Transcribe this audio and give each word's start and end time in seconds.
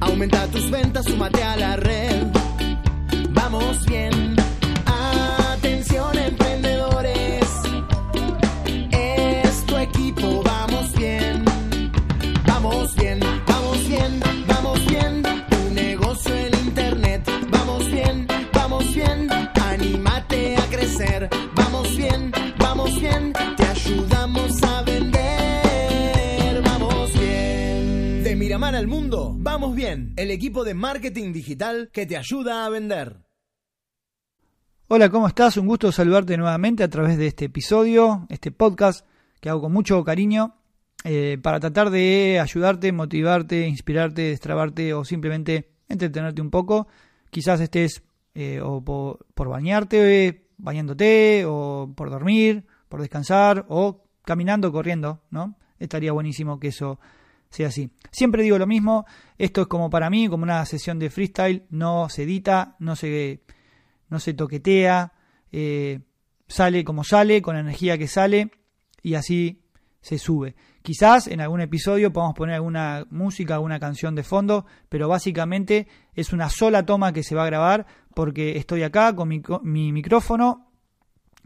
Aumenta 0.00 0.46
tus 0.48 0.70
ventas, 0.70 1.06
súmate 1.06 1.42
a 1.42 1.56
la 1.56 1.76
red. 1.76 2.26
Vamos 3.30 3.86
bien. 3.86 4.36
Vamos 29.58 29.74
bien. 29.74 30.12
El 30.16 30.30
equipo 30.30 30.64
de 30.64 30.74
marketing 30.74 31.32
digital 31.32 31.88
que 31.90 32.04
te 32.04 32.18
ayuda 32.18 32.66
a 32.66 32.68
vender. 32.68 33.22
Hola, 34.88 35.08
¿cómo 35.08 35.26
estás? 35.26 35.56
Un 35.56 35.66
gusto 35.66 35.90
saludarte 35.90 36.36
nuevamente 36.36 36.84
a 36.84 36.90
través 36.90 37.16
de 37.16 37.28
este 37.28 37.46
episodio, 37.46 38.26
este 38.28 38.50
podcast 38.50 39.06
que 39.40 39.48
hago 39.48 39.62
con 39.62 39.72
mucho 39.72 40.04
cariño 40.04 40.56
eh, 41.04 41.38
para 41.42 41.58
tratar 41.58 41.88
de 41.88 42.38
ayudarte, 42.38 42.92
motivarte, 42.92 43.66
inspirarte, 43.66 44.28
destrabarte 44.28 44.92
o 44.92 45.06
simplemente 45.06 45.70
entretenerte 45.88 46.42
un 46.42 46.50
poco. 46.50 46.86
Quizás 47.30 47.58
estés 47.62 48.02
eh, 48.34 48.60
o 48.62 48.84
por, 48.84 49.24
por 49.34 49.48
bañarte, 49.48 50.50
bañándote, 50.58 51.44
o 51.46 51.94
por 51.96 52.10
dormir, 52.10 52.66
por 52.90 53.00
descansar, 53.00 53.64
o 53.70 54.04
caminando, 54.22 54.70
corriendo, 54.70 55.22
¿no? 55.30 55.56
Estaría 55.78 56.12
buenísimo 56.12 56.60
que 56.60 56.68
eso 56.68 57.00
sea 57.50 57.68
así. 57.68 57.90
Siempre 58.10 58.42
digo 58.42 58.58
lo 58.58 58.66
mismo, 58.66 59.06
esto 59.38 59.62
es 59.62 59.66
como 59.66 59.90
para 59.90 60.10
mí, 60.10 60.28
como 60.28 60.42
una 60.42 60.64
sesión 60.64 60.98
de 60.98 61.10
freestyle, 61.10 61.66
no 61.70 62.08
se 62.08 62.24
edita, 62.24 62.76
no 62.78 62.96
se 62.96 63.42
no 64.08 64.20
se 64.20 64.34
toquetea, 64.34 65.12
eh, 65.52 66.00
sale 66.48 66.84
como 66.84 67.04
sale, 67.04 67.42
con 67.42 67.54
la 67.54 67.60
energía 67.60 67.98
que 67.98 68.08
sale, 68.08 68.50
y 69.02 69.14
así 69.14 69.62
se 70.00 70.18
sube. 70.18 70.54
Quizás 70.82 71.26
en 71.26 71.40
algún 71.40 71.60
episodio 71.60 72.12
podamos 72.12 72.36
poner 72.36 72.54
alguna 72.54 73.06
música, 73.10 73.54
alguna 73.54 73.80
canción 73.80 74.14
de 74.14 74.22
fondo, 74.22 74.66
pero 74.88 75.08
básicamente 75.08 75.88
es 76.14 76.32
una 76.32 76.48
sola 76.48 76.86
toma 76.86 77.12
que 77.12 77.24
se 77.24 77.34
va 77.34 77.42
a 77.42 77.46
grabar 77.46 77.86
porque 78.14 78.56
estoy 78.56 78.84
acá 78.84 79.14
con 79.16 79.28
mi, 79.28 79.42
mi 79.62 79.92
micrófono, 79.92 80.65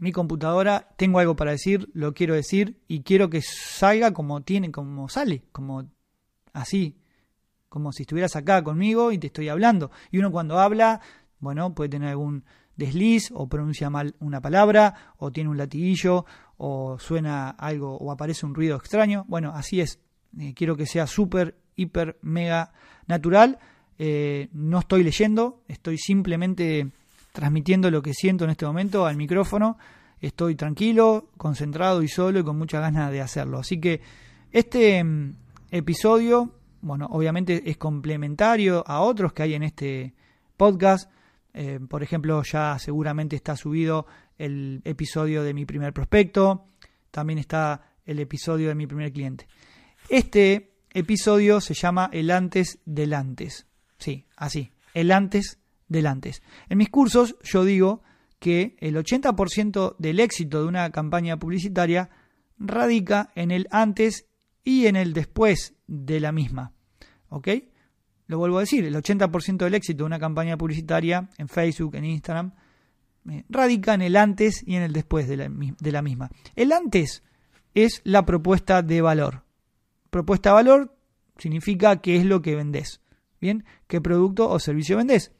mi 0.01 0.11
computadora, 0.11 0.89
tengo 0.97 1.19
algo 1.19 1.35
para 1.35 1.51
decir, 1.51 1.89
lo 1.93 2.13
quiero 2.13 2.33
decir 2.33 2.81
y 2.87 3.03
quiero 3.03 3.29
que 3.29 3.41
salga 3.41 4.11
como 4.11 4.41
tiene, 4.41 4.71
como 4.71 5.07
sale, 5.07 5.43
como 5.53 5.89
así, 6.53 6.97
como 7.69 7.93
si 7.93 8.03
estuvieras 8.03 8.35
acá 8.35 8.63
conmigo 8.63 9.11
y 9.11 9.17
te 9.17 9.27
estoy 9.27 9.47
hablando. 9.47 9.91
Y 10.11 10.17
uno 10.17 10.31
cuando 10.31 10.59
habla 10.59 11.01
bueno, 11.41 11.73
puede 11.73 11.89
tener 11.89 12.09
algún 12.09 12.45
desliz 12.77 13.31
o 13.33 13.49
pronuncia 13.49 13.89
mal 13.89 14.15
una 14.19 14.41
palabra 14.41 15.13
o 15.17 15.31
tiene 15.31 15.49
un 15.49 15.57
latiguillo 15.57 16.25
o 16.57 16.97
suena 16.99 17.49
algo 17.49 17.97
o 17.97 18.11
aparece 18.11 18.45
un 18.45 18.55
ruido 18.55 18.77
extraño. 18.77 19.25
Bueno, 19.27 19.51
así 19.53 19.81
es. 19.81 19.99
Eh, 20.39 20.53
quiero 20.53 20.77
que 20.77 20.85
sea 20.85 21.07
súper, 21.07 21.57
hiper, 21.75 22.17
mega 22.21 22.73
natural. 23.07 23.59
Eh, 23.97 24.49
no 24.53 24.79
estoy 24.79 25.03
leyendo, 25.03 25.63
estoy 25.67 25.97
simplemente 25.97 26.91
transmitiendo 27.31 27.89
lo 27.91 28.01
que 28.01 28.13
siento 28.13 28.43
en 28.43 28.51
este 28.51 28.65
momento 28.65 29.05
al 29.05 29.17
micrófono. 29.17 29.77
Estoy 30.19 30.55
tranquilo, 30.55 31.29
concentrado 31.37 32.03
y 32.03 32.07
solo 32.07 32.39
y 32.39 32.43
con 32.43 32.57
mucha 32.57 32.79
ganas 32.79 33.11
de 33.11 33.21
hacerlo. 33.21 33.59
Así 33.59 33.79
que 33.79 34.01
este 34.51 35.03
mm, 35.03 35.35
episodio, 35.71 36.51
bueno, 36.81 37.07
obviamente 37.11 37.69
es 37.69 37.77
complementario 37.77 38.83
a 38.85 39.01
otros 39.01 39.33
que 39.33 39.43
hay 39.43 39.53
en 39.55 39.63
este 39.63 40.13
podcast 40.57 41.09
eh, 41.53 41.79
por 41.87 42.03
ejemplo, 42.03 42.41
ya 42.43 42.77
seguramente 42.79 43.35
está 43.35 43.55
subido 43.55 44.05
el 44.37 44.81
episodio 44.85 45.43
de 45.43 45.53
mi 45.53 45.65
primer 45.65 45.93
prospecto, 45.93 46.65
también 47.11 47.39
está 47.39 47.93
el 48.05 48.19
episodio 48.19 48.69
de 48.69 48.75
mi 48.75 48.87
primer 48.87 49.11
cliente. 49.11 49.47
Este 50.09 50.73
episodio 50.91 51.61
se 51.61 51.73
llama 51.73 52.09
El 52.11 52.31
antes 52.31 52.79
del 52.85 53.13
antes. 53.13 53.67
Sí, 53.97 54.25
así, 54.35 54.71
el 54.93 55.11
antes 55.11 55.59
del 55.91 56.07
antes. 56.07 56.41
En 56.69 56.77
mis 56.77 56.89
cursos 56.89 57.35
yo 57.43 57.65
digo 57.65 58.01
que 58.39 58.75
el 58.79 58.95
80% 58.95 59.97
del 59.99 60.19
éxito 60.19 60.61
de 60.61 60.67
una 60.67 60.89
campaña 60.91 61.37
publicitaria 61.37 62.09
radica 62.57 63.31
en 63.35 63.51
el 63.51 63.67
antes 63.71 64.25
y 64.63 64.87
en 64.87 64.95
el 64.95 65.13
después 65.13 65.75
de 65.87 66.19
la 66.19 66.31
misma. 66.31 66.73
¿Ok? 67.29 67.49
Lo 68.27 68.37
vuelvo 68.37 68.57
a 68.57 68.61
decir, 68.61 68.85
el 68.85 68.95
80% 68.95 69.57
del 69.57 69.73
éxito 69.75 70.03
de 70.03 70.07
una 70.07 70.19
campaña 70.19 70.57
publicitaria 70.57 71.29
en 71.37 71.49
Facebook, 71.49 71.95
en 71.95 72.05
Instagram, 72.05 72.53
eh, 73.29 73.43
radica 73.49 73.93
en 73.93 74.01
el 74.01 74.15
antes 74.15 74.63
y 74.65 74.75
en 74.75 74.83
el 74.83 74.93
después 74.93 75.27
de 75.27 75.37
la, 75.37 75.49
de 75.49 75.91
la 75.91 76.01
misma. 76.01 76.31
El 76.55 76.71
antes 76.71 77.23
es 77.73 78.01
la 78.05 78.25
propuesta 78.25 78.81
de 78.81 79.01
valor. 79.01 79.43
Propuesta 80.09 80.49
de 80.49 80.55
valor 80.55 80.97
significa 81.37 82.01
qué 82.01 82.15
es 82.15 82.25
lo 82.25 82.41
que 82.41 82.55
vendés. 82.55 83.01
Bien, 83.41 83.65
qué 83.87 83.99
producto 83.99 84.49
o 84.49 84.59
servicio 84.59 84.97
vendés. 84.97 85.33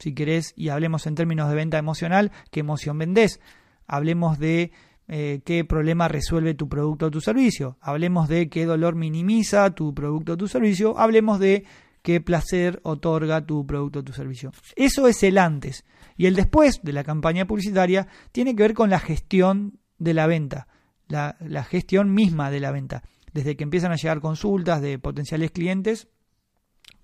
Si 0.00 0.14
querés, 0.14 0.52
y 0.56 0.70
hablemos 0.70 1.06
en 1.06 1.14
términos 1.14 1.48
de 1.48 1.54
venta 1.54 1.78
emocional, 1.78 2.32
qué 2.50 2.60
emoción 2.60 2.98
vendés. 2.98 3.40
Hablemos 3.86 4.40
de 4.40 4.72
eh, 5.06 5.42
qué 5.44 5.64
problema 5.64 6.08
resuelve 6.08 6.54
tu 6.54 6.68
producto 6.68 7.06
o 7.06 7.10
tu 7.10 7.20
servicio. 7.20 7.78
Hablemos 7.80 8.28
de 8.28 8.48
qué 8.48 8.64
dolor 8.64 8.96
minimiza 8.96 9.70
tu 9.70 9.94
producto 9.94 10.32
o 10.32 10.36
tu 10.36 10.48
servicio. 10.48 10.98
Hablemos 10.98 11.38
de 11.38 11.64
qué 12.02 12.20
placer 12.20 12.80
otorga 12.82 13.44
tu 13.44 13.66
producto 13.66 14.00
o 14.00 14.04
tu 14.04 14.12
servicio. 14.12 14.52
Eso 14.76 15.06
es 15.06 15.22
el 15.22 15.38
antes. 15.38 15.84
Y 16.16 16.26
el 16.26 16.34
después 16.34 16.80
de 16.82 16.92
la 16.92 17.04
campaña 17.04 17.46
publicitaria 17.46 18.06
tiene 18.32 18.54
que 18.54 18.62
ver 18.62 18.74
con 18.74 18.90
la 18.90 19.00
gestión 19.00 19.78
de 19.98 20.14
la 20.14 20.26
venta, 20.26 20.68
la, 21.08 21.64
gestión 21.64 22.12
misma 22.12 22.50
de 22.50 22.60
la 22.60 22.72
venta. 22.72 23.02
Desde 23.32 23.56
que 23.56 23.64
empiezan 23.64 23.92
a 23.92 23.96
llegar 23.96 24.20
consultas 24.20 24.80
de 24.82 24.98
potenciales 24.98 25.50
clientes, 25.50 26.08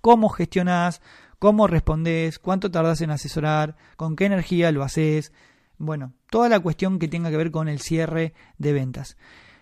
cómo 0.01 0.29
gestionás, 0.29 1.03
cómo 1.39 1.67
respondés, 1.67 2.39
cuánto 2.39 2.71
tardás 2.71 3.01
en 3.01 3.11
asesorar, 3.11 3.77
con 3.97 4.17
qué 4.17 4.27
energía 4.27 4.73
lo 4.73 4.83
haces. 4.83 5.33
Bueno, 5.79 6.15
toda 6.31 6.49
la 6.49 6.61
cuestión 6.61 6.99
que 6.99 7.09
tenga 7.09 7.31
que 7.31 7.37
ver 7.37 7.51
con 7.51 7.69
el 7.69 7.81
cierre 7.81 8.35
de 8.59 8.73
ventas. 8.73 9.17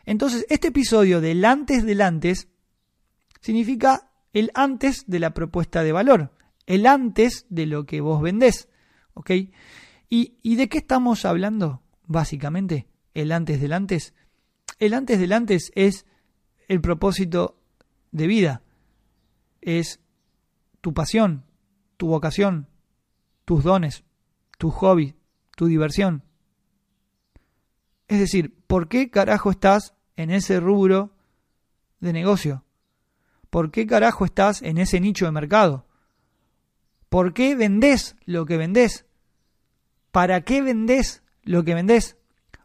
Entonces, 0.06 0.46
este 0.48 0.68
episodio 0.68 1.20
del 1.20 1.44
antes 1.44 1.84
del 1.84 2.00
antes 2.00 2.48
significa 3.40 4.10
el 4.32 4.50
antes 4.54 5.04
de 5.06 5.20
la 5.20 5.32
propuesta 5.32 5.82
de 5.82 5.92
valor, 5.92 6.32
el 6.66 6.86
antes 6.86 7.46
de 7.48 7.66
lo 7.66 7.86
que 7.86 8.00
vos 8.00 8.20
vendés. 8.20 8.68
¿Ok? 9.14 9.30
¿Y, 10.08 10.56
de 10.56 10.68
qué 10.68 10.78
estamos 10.78 11.24
hablando? 11.24 11.82
Básicamente, 12.06 12.86
el 13.14 13.32
antes 13.32 13.60
del 13.60 13.72
antes. 13.72 14.14
El 14.78 14.94
antes 14.94 15.18
del 15.18 15.32
antes 15.32 15.72
es 15.74 16.06
el 16.68 16.80
propósito 16.80 17.60
de 18.12 18.26
vida, 18.26 18.62
es 19.60 20.00
tu 20.80 20.94
pasión, 20.94 21.44
tu 21.96 22.08
vocación, 22.08 22.68
tus 23.44 23.64
dones, 23.64 24.04
tu 24.58 24.70
hobby, 24.70 25.14
tu 25.56 25.66
diversión. 25.66 26.22
Es 28.08 28.18
decir, 28.18 28.54
¿por 28.66 28.88
qué 28.88 29.10
carajo 29.10 29.50
estás 29.50 29.94
en 30.16 30.30
ese 30.30 30.60
rubro 30.60 31.12
de 32.00 32.12
negocio? 32.12 32.64
¿por 33.54 33.70
qué 33.70 33.86
carajo 33.86 34.24
estás 34.24 34.62
en 34.62 34.78
ese 34.78 34.98
nicho 34.98 35.26
de 35.26 35.30
mercado? 35.30 35.86
¿Por 37.08 37.32
qué 37.32 37.54
vendés 37.54 38.16
lo 38.24 38.46
que 38.46 38.56
vendés? 38.56 39.06
¿Para 40.10 40.40
qué 40.40 40.60
vendés 40.60 41.22
lo 41.44 41.62
que 41.62 41.72
vendés? 41.72 42.16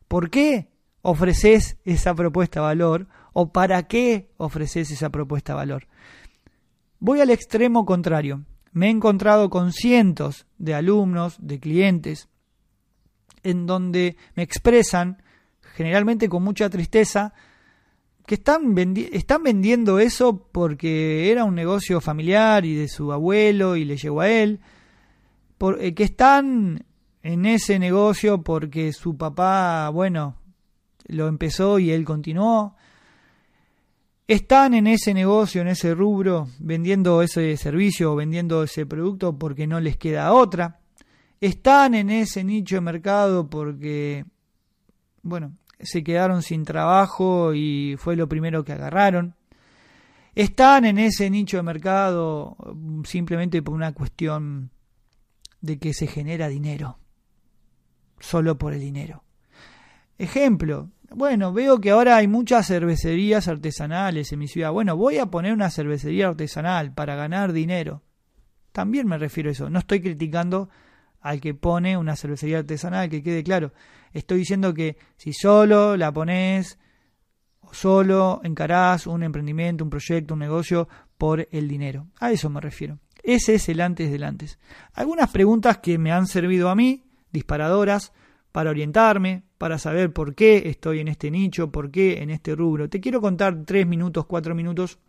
¿Por 0.08 0.32
qué 0.32 0.72
ofreces 1.04 1.78
esa 1.86 2.16
propuesta 2.16 2.62
de 2.62 2.66
valor? 2.66 3.08
¿O 3.34 3.52
para 3.52 3.84
qué 3.84 4.32
ofreces 4.38 4.90
esa 4.90 5.12
propuesta 5.12 5.54
de 5.54 5.58
valor? 5.58 5.88
Voy 7.00 7.22
al 7.22 7.30
extremo 7.30 7.86
contrario. 7.86 8.44
Me 8.80 8.88
he 8.88 8.92
encontrado 8.92 9.50
con 9.50 9.74
cientos 9.74 10.46
de 10.58 10.74
alumnos, 10.74 11.36
de 11.42 11.60
clientes, 11.60 12.30
en 13.44 13.66
donde 13.66 14.16
me 14.36 14.44
expresan, 14.44 15.22
generalmente 15.76 16.30
con 16.30 16.44
mucha 16.44 16.70
tristeza, 16.70 17.34
que 18.26 18.36
están, 18.36 18.74
vendiendo 18.74 20.00
eso 20.00 20.48
porque 20.50 21.30
era 21.30 21.44
un 21.44 21.56
negocio 21.56 22.00
familiar 22.00 22.64
y 22.64 22.74
de 22.74 22.88
su 22.88 23.12
abuelo 23.12 23.76
y 23.76 23.84
le 23.84 23.98
llegó 23.98 24.22
a 24.22 24.30
él, 24.30 24.62
por, 25.58 25.84
eh, 25.84 25.94
que 25.94 26.06
están 26.06 26.86
en 27.22 27.46
ese 27.46 27.80
negocio 27.80 28.44
porque 28.44 28.94
su 28.94 29.18
papá, 29.18 29.90
bueno, 29.90 30.38
lo 31.06 31.28
empezó 31.28 31.80
y 31.80 31.92
él 31.92 32.06
continuó. 32.06 32.78
Están 34.30 34.76
en 34.76 34.86
ese 34.86 35.16
negocio, 35.16 35.64
en 35.64 35.70
ese 35.70 35.96
rubro, 35.96 36.50
vendiendo 36.60 37.24
ese 37.24 37.58
servicio 37.58 38.14
o 38.14 38.16
vendiendo 38.16 38.62
ese 38.62 38.86
producto 38.86 39.40
porque 39.40 39.66
no 39.66 39.80
les 39.80 39.98
queda 39.98 40.34
otra. 40.34 40.82
Están 41.42 41.96
en 41.96 42.12
ese 42.12 42.44
nicho 42.44 42.76
de 42.76 42.82
mercado 42.82 43.50
porque, 43.50 44.26
bueno, 45.24 45.58
se 45.80 46.04
quedaron 46.04 46.44
sin 46.44 46.64
trabajo 46.64 47.56
y 47.56 47.96
fue 47.98 48.16
lo 48.16 48.30
primero 48.30 48.64
que 48.64 48.74
agarraron. 48.74 49.34
están 50.36 50.86
en 50.86 51.00
ese 51.00 51.28
nicho 51.32 51.58
de 51.58 51.64
mercado 51.64 52.56
mm, 52.76 53.06
simplemente 53.06 53.64
por 53.64 53.74
una 53.74 53.94
cuestión 53.94 54.70
de 55.60 55.80
que 55.80 55.92
se 55.92 56.06
genera 56.06 56.50
dinero, 56.50 57.00
solo 58.20 58.60
por 58.60 58.74
el 58.74 58.80
dinero. 58.80 59.24
Ejemplo, 60.20 60.92
bueno, 61.16 61.54
veo 61.54 61.80
que 61.80 61.92
ahora 61.92 62.18
hay 62.18 62.28
muchas 62.28 62.68
cervecerías 62.68 63.48
artesanales 63.48 64.32
en 64.32 64.40
mi 64.40 64.48
ciudad. 64.48 64.72
Bueno, 64.72 64.96
voy 64.96 65.18
a 65.18 65.26
poner 65.28 65.54
una 65.54 65.70
cervecería 65.70 66.28
artesanal 66.28 66.94
para 66.94 67.16
ganar 67.16 67.54
dinero. 67.54 68.04
También 68.72 69.08
me 69.08 69.18
refiero 69.18 69.50
a 69.50 69.54
eso. 69.54 69.70
No 69.70 69.80
estoy 69.80 70.02
criticando 70.02 70.70
al 71.22 71.42
que 71.42 71.54
pone 71.54 71.98
una 71.98 72.16
cervecería 72.16 72.60
artesanal, 72.60 73.10
que 73.10 73.24
quede 73.24 73.44
claro. 73.44 73.74
Estoy 74.14 74.40
diciendo 74.40 74.74
que 74.74 74.98
si 75.18 75.34
solo 75.34 75.98
la 75.98 76.12
pones 76.12 76.78
o 77.62 77.74
solo 77.74 78.42
encarás 78.44 79.08
un 79.08 79.24
emprendimiento, 79.24 79.84
un 79.84 79.90
proyecto, 79.90 80.34
un 80.34 80.40
negocio 80.40 80.88
por 81.18 81.48
el 81.52 81.68
dinero. 81.68 82.08
A 82.20 82.32
eso 82.32 82.50
me 82.50 82.62
refiero. 82.62 83.00
Ese 83.24 83.56
es 83.56 83.68
el 83.70 83.82
antes 83.82 84.12
del 84.12 84.24
antes. 84.24 84.60
Algunas 84.94 85.30
preguntas 85.30 85.80
que 85.80 85.98
me 85.98 86.12
han 86.12 86.28
servido 86.28 86.70
a 86.70 86.76
mí, 86.76 87.04
disparadoras, 87.32 88.14
para 88.52 88.70
orientarme, 88.70 89.44
para 89.58 89.78
saber 89.78 90.12
por 90.12 90.36
qué 90.36 90.64
estoy 90.66 91.00
en 91.00 91.08
este 91.08 91.32
nicho, 91.32 91.72
por 91.72 91.92
qué 91.92 92.22
en 92.22 92.30
este 92.30 92.56
rubro. 92.56 92.90
Te 92.90 93.00
quiero 93.00 93.22
contar 93.22 93.64
tres 93.66 93.86
minutos, 93.86 94.26
cuatro 94.26 94.56
minutos 94.56 95.00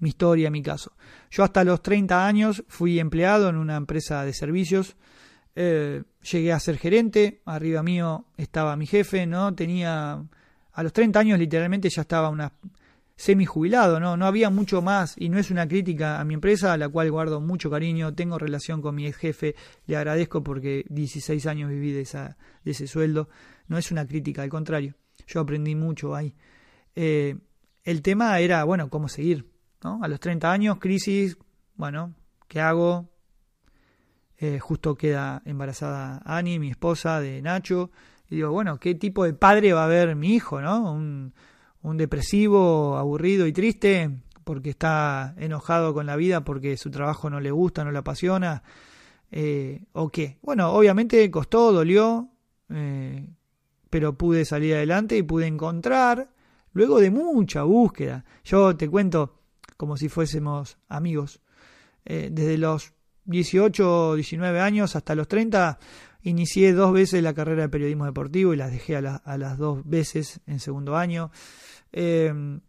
mi 0.00 0.10
historia, 0.10 0.50
mi 0.50 0.62
caso. 0.62 0.92
Yo 1.30 1.44
hasta 1.44 1.64
los 1.64 1.82
30 1.82 2.26
años 2.26 2.64
fui 2.68 3.00
empleado 3.00 3.48
en 3.48 3.56
una 3.56 3.76
empresa 3.76 4.24
de 4.24 4.32
servicios. 4.32 4.96
Eh, 5.54 6.02
llegué 6.30 6.52
a 6.52 6.60
ser 6.60 6.78
gerente, 6.78 7.40
arriba 7.46 7.82
mío 7.82 8.26
estaba 8.36 8.76
mi 8.76 8.86
jefe, 8.86 9.26
¿no? 9.26 9.54
Tenía, 9.54 10.22
a 10.72 10.82
los 10.82 10.92
30 10.92 11.18
años 11.18 11.38
literalmente 11.38 11.88
ya 11.88 12.02
estaba 12.02 12.28
una 12.28 12.52
semi 13.16 13.46
jubilado, 13.46 13.98
¿no? 13.98 14.16
No 14.16 14.26
había 14.26 14.50
mucho 14.50 14.82
más 14.82 15.14
y 15.16 15.30
no 15.30 15.38
es 15.38 15.50
una 15.50 15.66
crítica 15.66 16.20
a 16.20 16.24
mi 16.24 16.34
empresa, 16.34 16.74
a 16.74 16.76
la 16.76 16.88
cual 16.88 17.10
guardo 17.10 17.40
mucho 17.40 17.70
cariño, 17.70 18.14
tengo 18.14 18.38
relación 18.38 18.82
con 18.82 18.94
mi 18.94 19.06
ex 19.06 19.16
jefe, 19.16 19.54
le 19.86 19.96
agradezco 19.96 20.42
porque 20.42 20.84
16 20.90 21.46
años 21.46 21.70
viví 21.70 21.92
de, 21.92 22.02
esa, 22.02 22.36
de 22.62 22.70
ese 22.72 22.86
sueldo, 22.86 23.28
no 23.68 23.78
es 23.78 23.90
una 23.90 24.06
crítica, 24.06 24.42
al 24.42 24.50
contrario, 24.50 24.94
yo 25.26 25.40
aprendí 25.40 25.74
mucho 25.74 26.14
ahí. 26.14 26.34
Eh, 26.94 27.36
el 27.84 28.02
tema 28.02 28.38
era, 28.38 28.64
bueno, 28.64 28.90
cómo 28.90 29.08
seguir, 29.08 29.50
¿no? 29.82 30.00
A 30.02 30.08
los 30.08 30.20
30 30.20 30.52
años, 30.52 30.78
crisis, 30.78 31.38
bueno, 31.74 32.14
¿qué 32.48 32.60
hago? 32.60 33.08
Eh, 34.38 34.58
justo 34.58 34.94
queda 34.94 35.40
embarazada 35.46 36.20
Ani, 36.26 36.58
mi 36.58 36.68
esposa, 36.68 37.20
de 37.20 37.40
Nacho, 37.40 37.90
y 38.28 38.36
digo, 38.36 38.50
bueno, 38.50 38.78
¿qué 38.78 38.94
tipo 38.94 39.24
de 39.24 39.32
padre 39.32 39.72
va 39.72 39.82
a 39.82 39.86
haber 39.86 40.14
mi 40.16 40.34
hijo, 40.34 40.60
¿no? 40.60 40.92
Un, 40.92 41.32
un 41.86 41.96
depresivo, 41.96 42.96
aburrido 42.96 43.46
y 43.46 43.52
triste 43.52 44.10
porque 44.42 44.70
está 44.70 45.34
enojado 45.38 45.94
con 45.94 46.04
la 46.04 46.16
vida, 46.16 46.44
porque 46.44 46.76
su 46.76 46.90
trabajo 46.90 47.30
no 47.30 47.38
le 47.38 47.52
gusta, 47.52 47.84
no 47.84 47.92
le 47.92 47.98
apasiona, 47.98 48.64
eh, 49.30 49.84
o 49.92 50.08
qué. 50.08 50.38
Bueno, 50.42 50.72
obviamente 50.72 51.30
costó, 51.30 51.72
dolió, 51.72 52.28
eh, 52.70 53.28
pero 53.88 54.18
pude 54.18 54.44
salir 54.44 54.74
adelante 54.74 55.16
y 55.16 55.22
pude 55.22 55.46
encontrar, 55.46 56.28
luego 56.72 57.00
de 57.00 57.10
mucha 57.10 57.62
búsqueda, 57.62 58.24
yo 58.44 58.76
te 58.76 58.88
cuento 58.88 59.40
como 59.76 59.96
si 59.96 60.08
fuésemos 60.08 60.78
amigos, 60.88 61.40
eh, 62.04 62.30
desde 62.32 62.58
los 62.58 62.94
18 63.26 64.08
o 64.08 64.14
19 64.16 64.60
años 64.60 64.96
hasta 64.96 65.14
los 65.14 65.28
30, 65.28 65.78
inicié 66.26 66.72
dos 66.72 66.92
veces 66.92 67.22
la 67.22 67.34
carrera 67.34 67.62
de 67.62 67.68
periodismo 67.68 68.04
deportivo 68.04 68.52
y 68.52 68.56
las 68.56 68.72
dejé 68.72 68.96
a, 68.96 69.16
a 69.16 69.38
las 69.38 69.58
dos 69.58 69.88
veces 69.88 70.40
en 70.46 70.58
segundo 70.58 70.96
año. 70.96 71.30
Em, 71.92 72.60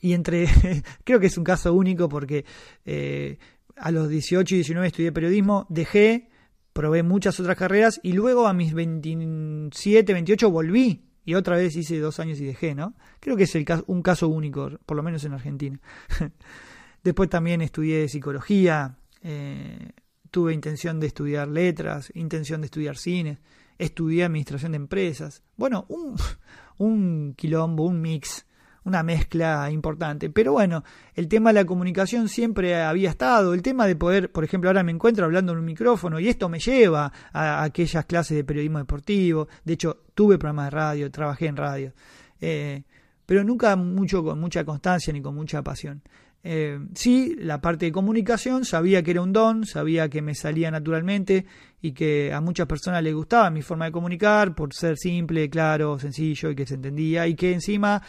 y 0.00 0.12
entre, 0.12 0.46
creo 1.04 1.20
que 1.20 1.26
es 1.26 1.38
un 1.38 1.44
caso 1.44 1.72
único 1.72 2.08
porque 2.08 2.44
eh, 2.84 3.38
a 3.76 3.90
los 3.90 4.08
18 4.08 4.54
y 4.54 4.58
19 4.58 4.88
estudié 4.88 5.12
periodismo, 5.12 5.66
dejé, 5.68 6.28
probé 6.72 7.04
muchas 7.04 7.38
otras 7.38 7.56
carreras 7.56 8.00
y 8.02 8.12
luego 8.12 8.48
a 8.48 8.52
mis 8.52 8.74
27, 8.74 10.12
28 10.12 10.50
volví 10.50 11.04
y 11.24 11.34
otra 11.34 11.56
vez 11.56 11.76
hice 11.76 12.00
dos 12.00 12.18
años 12.18 12.40
y 12.40 12.44
dejé, 12.44 12.74
¿no? 12.74 12.94
Creo 13.20 13.36
que 13.36 13.44
es 13.44 13.56
un 13.86 14.02
caso 14.02 14.28
único, 14.28 14.70
por 14.84 14.96
lo 14.96 15.02
menos 15.02 15.24
en 15.24 15.32
Argentina. 15.32 15.80
Después 17.04 17.30
también 17.30 17.62
estudié 17.62 18.08
psicología, 18.08 18.98
eh, 19.22 19.92
tuve 20.34 20.52
intención 20.52 20.98
de 20.98 21.06
estudiar 21.06 21.46
letras, 21.46 22.10
intención 22.16 22.60
de 22.60 22.64
estudiar 22.64 22.96
cine, 22.96 23.38
estudié 23.78 24.24
administración 24.24 24.72
de 24.72 24.76
empresas. 24.78 25.44
Bueno, 25.56 25.86
un, 25.88 26.16
un 26.78 27.34
quilombo, 27.36 27.84
un 27.84 28.00
mix, 28.00 28.44
una 28.82 29.04
mezcla 29.04 29.70
importante. 29.70 30.30
Pero 30.30 30.50
bueno, 30.50 30.82
el 31.14 31.28
tema 31.28 31.50
de 31.50 31.60
la 31.60 31.64
comunicación 31.64 32.28
siempre 32.28 32.82
había 32.82 33.10
estado, 33.10 33.54
el 33.54 33.62
tema 33.62 33.86
de 33.86 33.94
poder, 33.94 34.32
por 34.32 34.42
ejemplo, 34.42 34.68
ahora 34.68 34.82
me 34.82 34.90
encuentro 34.90 35.24
hablando 35.24 35.52
en 35.52 35.58
un 35.58 35.64
micrófono 35.64 36.18
y 36.18 36.26
esto 36.28 36.48
me 36.48 36.58
lleva 36.58 37.12
a, 37.32 37.62
aquellas 37.62 38.04
clases 38.04 38.36
de 38.36 38.42
periodismo 38.42 38.78
deportivo, 38.78 39.46
de 39.64 39.74
hecho 39.74 40.02
tuve 40.14 40.36
programas 40.36 40.66
de 40.66 40.70
radio, 40.70 41.10
trabajé 41.12 41.46
en 41.46 41.56
radio, 41.56 41.92
eh, 42.40 42.82
pero 43.24 43.44
nunca 43.44 43.76
mucho 43.76 44.24
con 44.24 44.40
mucha 44.40 44.64
constancia 44.64 45.12
ni 45.12 45.22
con 45.22 45.36
mucha 45.36 45.62
pasión. 45.62 46.02
Eh, 46.46 46.78
sí, 46.94 47.36
la 47.38 47.62
parte 47.62 47.86
de 47.86 47.92
comunicación, 47.92 48.66
sabía 48.66 49.02
que 49.02 49.12
era 49.12 49.22
un 49.22 49.32
don, 49.32 49.64
sabía 49.64 50.10
que 50.10 50.20
me 50.20 50.34
salía 50.34 50.70
naturalmente 50.70 51.46
y 51.80 51.92
que 51.92 52.34
a 52.34 52.42
muchas 52.42 52.66
personas 52.66 53.02
les 53.02 53.14
gustaba 53.14 53.48
mi 53.48 53.62
forma 53.62 53.86
de 53.86 53.92
comunicar 53.92 54.54
por 54.54 54.74
ser 54.74 54.98
simple, 54.98 55.48
claro, 55.48 55.98
sencillo 55.98 56.50
y 56.50 56.54
que 56.54 56.66
se 56.66 56.74
entendía 56.74 57.26
y 57.26 57.34
que 57.34 57.54
encima 57.54 58.02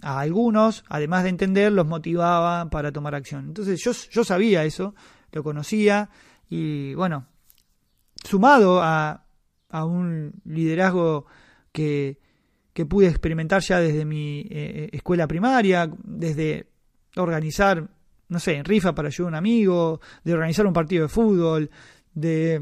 a 0.00 0.20
algunos, 0.20 0.84
además 0.88 1.24
de 1.24 1.28
entender, 1.28 1.70
los 1.70 1.86
motivaba 1.86 2.70
para 2.70 2.92
tomar 2.92 3.14
acción. 3.14 3.48
Entonces 3.48 3.78
yo, 3.84 3.92
yo 4.10 4.24
sabía 4.24 4.64
eso, 4.64 4.94
lo 5.30 5.42
conocía 5.42 6.08
y 6.48 6.94
bueno, 6.94 7.26
sumado 8.24 8.82
a, 8.82 9.26
a 9.68 9.84
un 9.84 10.32
liderazgo 10.46 11.26
que, 11.72 12.18
que 12.72 12.86
pude 12.86 13.08
experimentar 13.08 13.60
ya 13.60 13.80
desde 13.80 14.06
mi 14.06 14.40
eh, 14.40 14.46
eh, 14.50 14.88
escuela 14.92 15.26
primaria, 15.26 15.90
desde 16.02 16.71
organizar, 17.16 17.86
no 18.28 18.38
sé, 18.38 18.62
rifa 18.62 18.94
para 18.94 19.08
ayudar 19.08 19.28
a 19.28 19.32
un 19.32 19.34
amigo, 19.34 20.00
de 20.24 20.34
organizar 20.34 20.66
un 20.66 20.72
partido 20.72 21.04
de 21.04 21.08
fútbol, 21.08 21.70
de, 22.14 22.60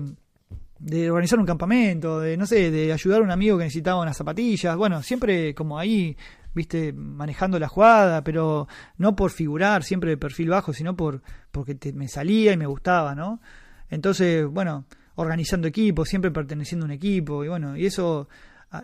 de 0.78 1.10
organizar 1.10 1.38
un 1.38 1.46
campamento, 1.46 2.20
de, 2.20 2.36
no 2.36 2.46
sé, 2.46 2.70
de 2.70 2.92
ayudar 2.92 3.20
a 3.20 3.24
un 3.24 3.30
amigo 3.30 3.58
que 3.58 3.64
necesitaba 3.64 4.02
unas 4.02 4.16
zapatillas, 4.16 4.76
bueno, 4.76 5.02
siempre 5.02 5.54
como 5.54 5.78
ahí, 5.78 6.16
viste, 6.54 6.92
manejando 6.92 7.58
la 7.58 7.68
jugada, 7.68 8.24
pero 8.24 8.66
no 8.98 9.14
por 9.14 9.30
figurar 9.30 9.84
siempre 9.84 10.10
de 10.10 10.16
perfil 10.16 10.48
bajo, 10.48 10.72
sino 10.72 10.96
por 10.96 11.22
porque 11.50 11.78
me 11.92 12.08
salía 12.08 12.52
y 12.52 12.56
me 12.56 12.66
gustaba, 12.66 13.14
¿no? 13.14 13.40
Entonces, 13.88 14.46
bueno, 14.46 14.86
organizando 15.16 15.68
equipos, 15.68 16.08
siempre 16.08 16.30
perteneciendo 16.30 16.84
a 16.84 16.88
un 16.88 16.92
equipo, 16.92 17.44
y 17.44 17.48
bueno, 17.48 17.76
y 17.76 17.86
eso 17.86 18.28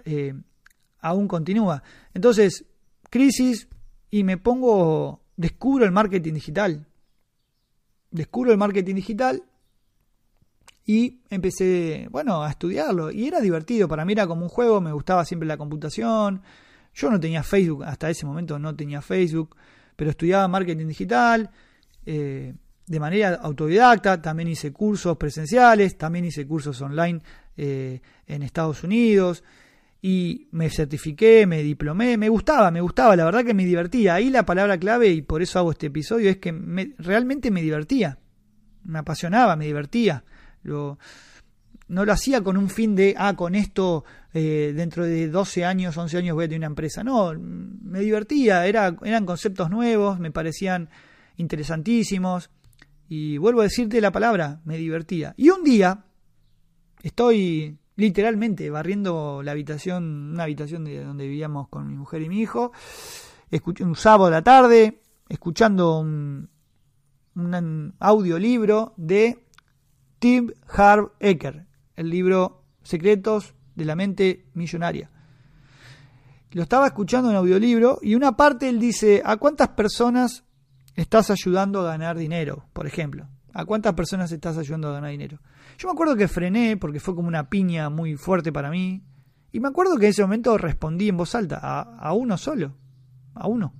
eh, 0.05 0.35
aún 1.01 1.29
continúa. 1.29 1.83
Entonces, 2.13 2.65
crisis, 3.09 3.69
y 4.11 4.25
me 4.25 4.37
pongo 4.37 5.21
descubro 5.37 5.85
el 5.85 5.93
marketing 5.93 6.35
digital. 6.35 6.87
Descubro 8.11 8.53
el 8.53 8.59
marketing 8.59 8.95
digital 8.95 9.43
y 10.85 11.21
empecé, 11.31 12.09
bueno, 12.11 12.43
a 12.43 12.51
estudiarlo. 12.51 13.11
Y 13.11 13.27
era 13.27 13.41
divertido, 13.41 13.89
para 13.89 14.05
mí 14.05 14.13
era 14.13 14.27
como 14.27 14.43
un 14.43 14.49
juego, 14.49 14.81
me 14.81 14.93
gustaba 14.93 15.25
siempre 15.25 15.47
la 15.47 15.57
computación. 15.57 16.43
Yo 16.95 17.11
no 17.11 17.21
tenía 17.21 17.43
Facebook, 17.43 17.85
hasta 17.85 18.09
ese 18.09 18.25
momento 18.25 18.59
no 18.59 18.75
tenía 18.75 19.03
Facebook, 19.03 19.57
pero 19.97 20.11
estudiaba 20.11 20.49
marketing 20.49 20.87
digital 20.87 21.51
eh, 22.07 22.55
de 22.87 23.01
manera 23.01 23.35
autodidacta. 23.35 24.23
También 24.23 24.49
hice 24.49 24.73
cursos 24.73 25.17
presenciales, 25.17 25.99
también 25.99 26.25
hice 26.25 26.47
cursos 26.47 26.81
online 26.81 27.21
eh, 27.57 28.01
en 28.27 28.43
Estados 28.43 28.83
Unidos 28.85 29.43
y 30.03 30.49
me 30.53 30.71
certifiqué, 30.71 31.47
me 31.47 31.63
diplomé, 31.63 32.17
me 32.17 32.29
gustaba, 32.29 32.71
me 32.71 32.81
gustaba, 32.81 33.17
la 33.17 33.25
verdad 33.25 33.45
que 33.45 33.55
me 33.55 33.65
divertía. 33.65 34.15
Ahí 34.15 34.31
la 34.31 34.45
palabra 34.45 34.79
clave, 34.79 35.09
y 35.09 35.23
por 35.23 35.43
eso 35.43 35.59
hago 35.59 35.73
este 35.73 35.87
episodio, 35.87 36.31
es 36.31 36.37
que 36.37 36.53
realmente 36.99 37.51
me 37.51 37.63
divertía, 37.63 38.19
me 38.85 38.99
apasionaba, 38.99 39.57
me 39.57 39.67
divertía. 39.67 40.25
Lo, 40.63 40.99
no 41.89 42.05
lo 42.05 42.13
hacía 42.13 42.43
con 42.43 42.57
un 42.57 42.69
fin 42.69 42.95
de, 42.95 43.15
ah, 43.17 43.35
con 43.37 43.55
esto 43.55 44.05
eh, 44.35 44.73
dentro 44.75 45.05
de 45.05 45.29
12 45.29 45.65
años, 45.65 45.97
11 45.97 46.19
años 46.19 46.35
voy 46.35 46.45
a 46.45 46.49
tener 46.49 46.61
una 46.61 46.67
empresa. 46.67 47.03
No, 47.03 47.33
me 47.39 48.01
divertía, 48.01 48.67
era, 48.67 48.97
eran 49.03 49.25
conceptos 49.25 49.71
nuevos, 49.71 50.19
me 50.19 50.31
parecían 50.31 50.89
interesantísimos. 51.37 52.51
Y 53.09 53.39
vuelvo 53.39 53.61
a 53.61 53.65
decirte 53.65 54.01
la 54.01 54.11
palabra, 54.11 54.61
me 54.65 54.77
divertía. 54.77 55.33
Y 55.37 55.51
un 55.51 55.63
día, 55.63 56.05
estoy 57.03 57.79
literalmente 57.97 58.71
barriendo 58.71 59.43
la 59.43 59.53
habitación, 59.53 60.33
una 60.33 60.45
habitación 60.45 60.85
de 60.85 61.03
donde 61.03 61.27
vivíamos 61.27 61.69
con 61.69 61.89
mi 61.89 61.97
mujer 61.97 62.23
y 62.23 62.29
mi 62.29 62.41
hijo, 62.41 62.73
un 63.81 63.97
sábado 63.97 64.27
de 64.27 64.31
la 64.33 64.43
tarde, 64.43 65.01
escuchando 65.29 65.99
un, 65.99 66.49
un 67.35 67.95
audiolibro 67.99 68.95
de 68.97 69.45
Tim 70.19 70.53
Harv 70.69 71.13
Eker, 71.21 71.67
el 71.97 72.11
libro 72.11 72.63
Secretos 72.83 73.55
de 73.75 73.85
la 73.85 73.97
mente 73.97 74.47
millonaria. 74.55 75.11
lo 76.53 76.63
estaba 76.63 76.87
escuchando 76.87 77.31
en 77.31 77.37
audiolibro 77.37 77.99
y 78.03 78.15
una 78.15 78.37
parte 78.37 78.69
él 78.69 78.79
dice, 78.79 79.23
¿a 79.25 79.37
cuántas 79.37 79.69
personas 79.71 80.45
estás 80.95 81.31
ayudando 81.31 81.81
a 81.81 81.93
ganar 81.93 82.17
dinero? 82.17 82.67
Por 82.73 82.87
ejemplo, 82.87 83.29
¿a 83.57 83.65
cuántas 83.65 83.95
personas 83.95 84.31
estás 84.31 84.59
ayudando 84.59 84.89
a 84.91 84.93
ganar 84.93 85.11
dinero? 85.11 85.41
Yo 85.79 85.89
me 85.89 85.93
acuerdo 85.93 86.15
que 86.15 86.29
frené 86.29 86.77
porque 86.77 87.01
fue 87.01 87.15
como 87.15 87.29
una 87.29 87.49
piña 87.49 87.89
muy 87.89 88.17
fuerte 88.17 88.53
para 88.53 88.71
mí 88.71 89.03
y 89.51 89.61
me 89.61 89.69
acuerdo 89.69 89.97
que 89.97 90.05
en 90.05 90.11
ese 90.11 90.21
momento 90.21 90.59
respondí 90.59 91.09
en 91.09 91.17
voz 91.17 91.35
alta, 91.35 91.59
a, 91.59 92.13
uno 92.13 92.37
solo, 92.37 92.77
a 93.35 93.49
uno. 93.49 93.73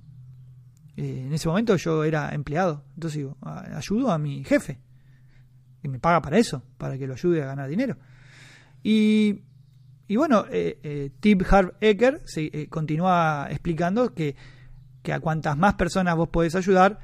Eh, 0.95 1.25
en 1.27 1.33
ese 1.33 1.47
momento 1.47 1.75
yo 1.75 2.03
era 2.03 2.33
empleado, 2.33 2.85
entonces 2.95 3.19
digo, 3.19 3.37
ayudo 3.43 4.11
a 4.11 4.17
mi 4.17 4.43
jefe, 4.43 4.79
que 5.79 5.87
me 5.87 5.99
paga 5.99 6.23
para 6.23 6.39
eso, 6.39 6.63
para 6.79 6.97
que 6.97 7.05
lo 7.05 7.13
ayude 7.13 7.43
a 7.43 7.45
ganar 7.45 7.69
dinero. 7.69 7.97
Y, 8.81 9.43
bueno, 10.09 10.45
eh, 10.49 10.79
eh, 10.81 11.11
Tip 11.19 11.43
Harv 11.47 11.75
Ecker 11.81 12.23
continúa 12.69 13.47
explicando 13.51 14.15
que, 14.15 14.35
que 15.03 15.13
a 15.13 15.19
cuantas 15.19 15.55
más 15.55 15.75
personas 15.75 16.15
vos 16.15 16.29
podés 16.29 16.55
ayudar, 16.55 16.99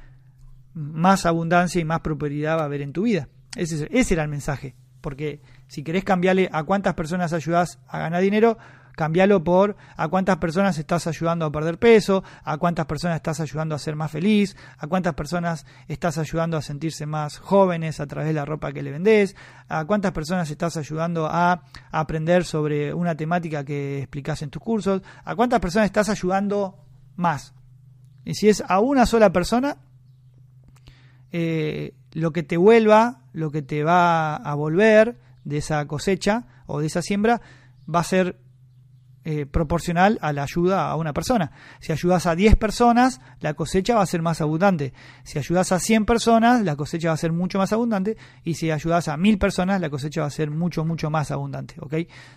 más 0.74 1.24
abundancia 1.24 1.80
y 1.80 1.84
más 1.84 2.00
prosperidad 2.00 2.58
va 2.58 2.62
a 2.62 2.66
haber 2.66 2.82
en 2.82 2.92
tu 2.92 3.02
vida. 3.02 3.28
Ese, 3.56 3.88
ese 3.90 4.14
era 4.14 4.24
el 4.24 4.28
mensaje. 4.28 4.74
Porque 5.00 5.40
si 5.68 5.82
querés 5.82 6.04
cambiarle 6.04 6.48
a 6.52 6.64
cuántas 6.64 6.94
personas 6.94 7.32
ayudás 7.32 7.78
a 7.88 7.98
ganar 7.98 8.22
dinero, 8.22 8.58
cambialo 8.94 9.42
por 9.42 9.76
a 9.96 10.08
cuántas 10.08 10.38
personas 10.38 10.78
estás 10.78 11.06
ayudando 11.06 11.44
a 11.44 11.52
perder 11.52 11.78
peso, 11.78 12.24
a 12.42 12.56
cuántas 12.58 12.86
personas 12.86 13.16
estás 13.16 13.40
ayudando 13.40 13.74
a 13.74 13.78
ser 13.78 13.96
más 13.96 14.10
feliz, 14.10 14.56
a 14.78 14.86
cuántas 14.86 15.14
personas 15.14 15.66
estás 15.88 16.18
ayudando 16.18 16.56
a 16.56 16.62
sentirse 16.62 17.06
más 17.06 17.38
jóvenes 17.38 18.00
a 18.00 18.06
través 18.06 18.28
de 18.28 18.34
la 18.34 18.44
ropa 18.44 18.72
que 18.72 18.82
le 18.82 18.90
vendés, 18.90 19.36
a 19.68 19.84
cuántas 19.84 20.12
personas 20.12 20.50
estás 20.50 20.76
ayudando 20.76 21.26
a 21.26 21.62
aprender 21.90 22.44
sobre 22.44 22.94
una 22.94 23.16
temática 23.16 23.64
que 23.64 23.98
explicás 23.98 24.42
en 24.42 24.50
tus 24.50 24.62
cursos, 24.62 25.02
a 25.24 25.34
cuántas 25.34 25.60
personas 25.60 25.86
estás 25.86 26.08
ayudando 26.08 26.78
más. 27.16 27.54
Y 28.24 28.34
si 28.34 28.48
es 28.48 28.62
a 28.66 28.80
una 28.80 29.06
sola 29.06 29.32
persona, 29.32 29.76
eh, 31.36 31.94
lo 32.12 32.32
que 32.32 32.44
te 32.44 32.56
vuelva, 32.56 33.24
lo 33.32 33.50
que 33.50 33.60
te 33.60 33.82
va 33.82 34.36
a 34.36 34.54
volver 34.54 35.18
de 35.42 35.56
esa 35.56 35.84
cosecha 35.88 36.46
o 36.66 36.78
de 36.78 36.86
esa 36.86 37.02
siembra 37.02 37.40
va 37.92 37.98
a 37.98 38.04
ser 38.04 38.38
eh, 39.24 39.44
proporcional 39.44 40.16
a 40.22 40.32
la 40.32 40.44
ayuda 40.44 40.88
a 40.88 40.94
una 40.94 41.12
persona. 41.12 41.50
Si 41.80 41.90
ayudas 41.90 42.26
a 42.26 42.36
10 42.36 42.54
personas, 42.54 43.20
la 43.40 43.54
cosecha 43.54 43.96
va 43.96 44.02
a 44.02 44.06
ser 44.06 44.22
más 44.22 44.40
abundante. 44.40 44.94
Si 45.24 45.40
ayudas 45.40 45.72
a 45.72 45.80
100 45.80 46.04
personas, 46.04 46.62
la 46.62 46.76
cosecha 46.76 47.08
va 47.08 47.14
a 47.14 47.16
ser 47.16 47.32
mucho 47.32 47.58
más 47.58 47.72
abundante. 47.72 48.16
Y 48.44 48.54
si 48.54 48.70
ayudas 48.70 49.08
a 49.08 49.16
1000 49.16 49.38
personas, 49.38 49.80
la 49.80 49.90
cosecha 49.90 50.20
va 50.20 50.28
a 50.28 50.30
ser 50.30 50.52
mucho, 50.52 50.84
mucho 50.84 51.10
más 51.10 51.32
abundante. 51.32 51.74
¿ok? 51.80 51.94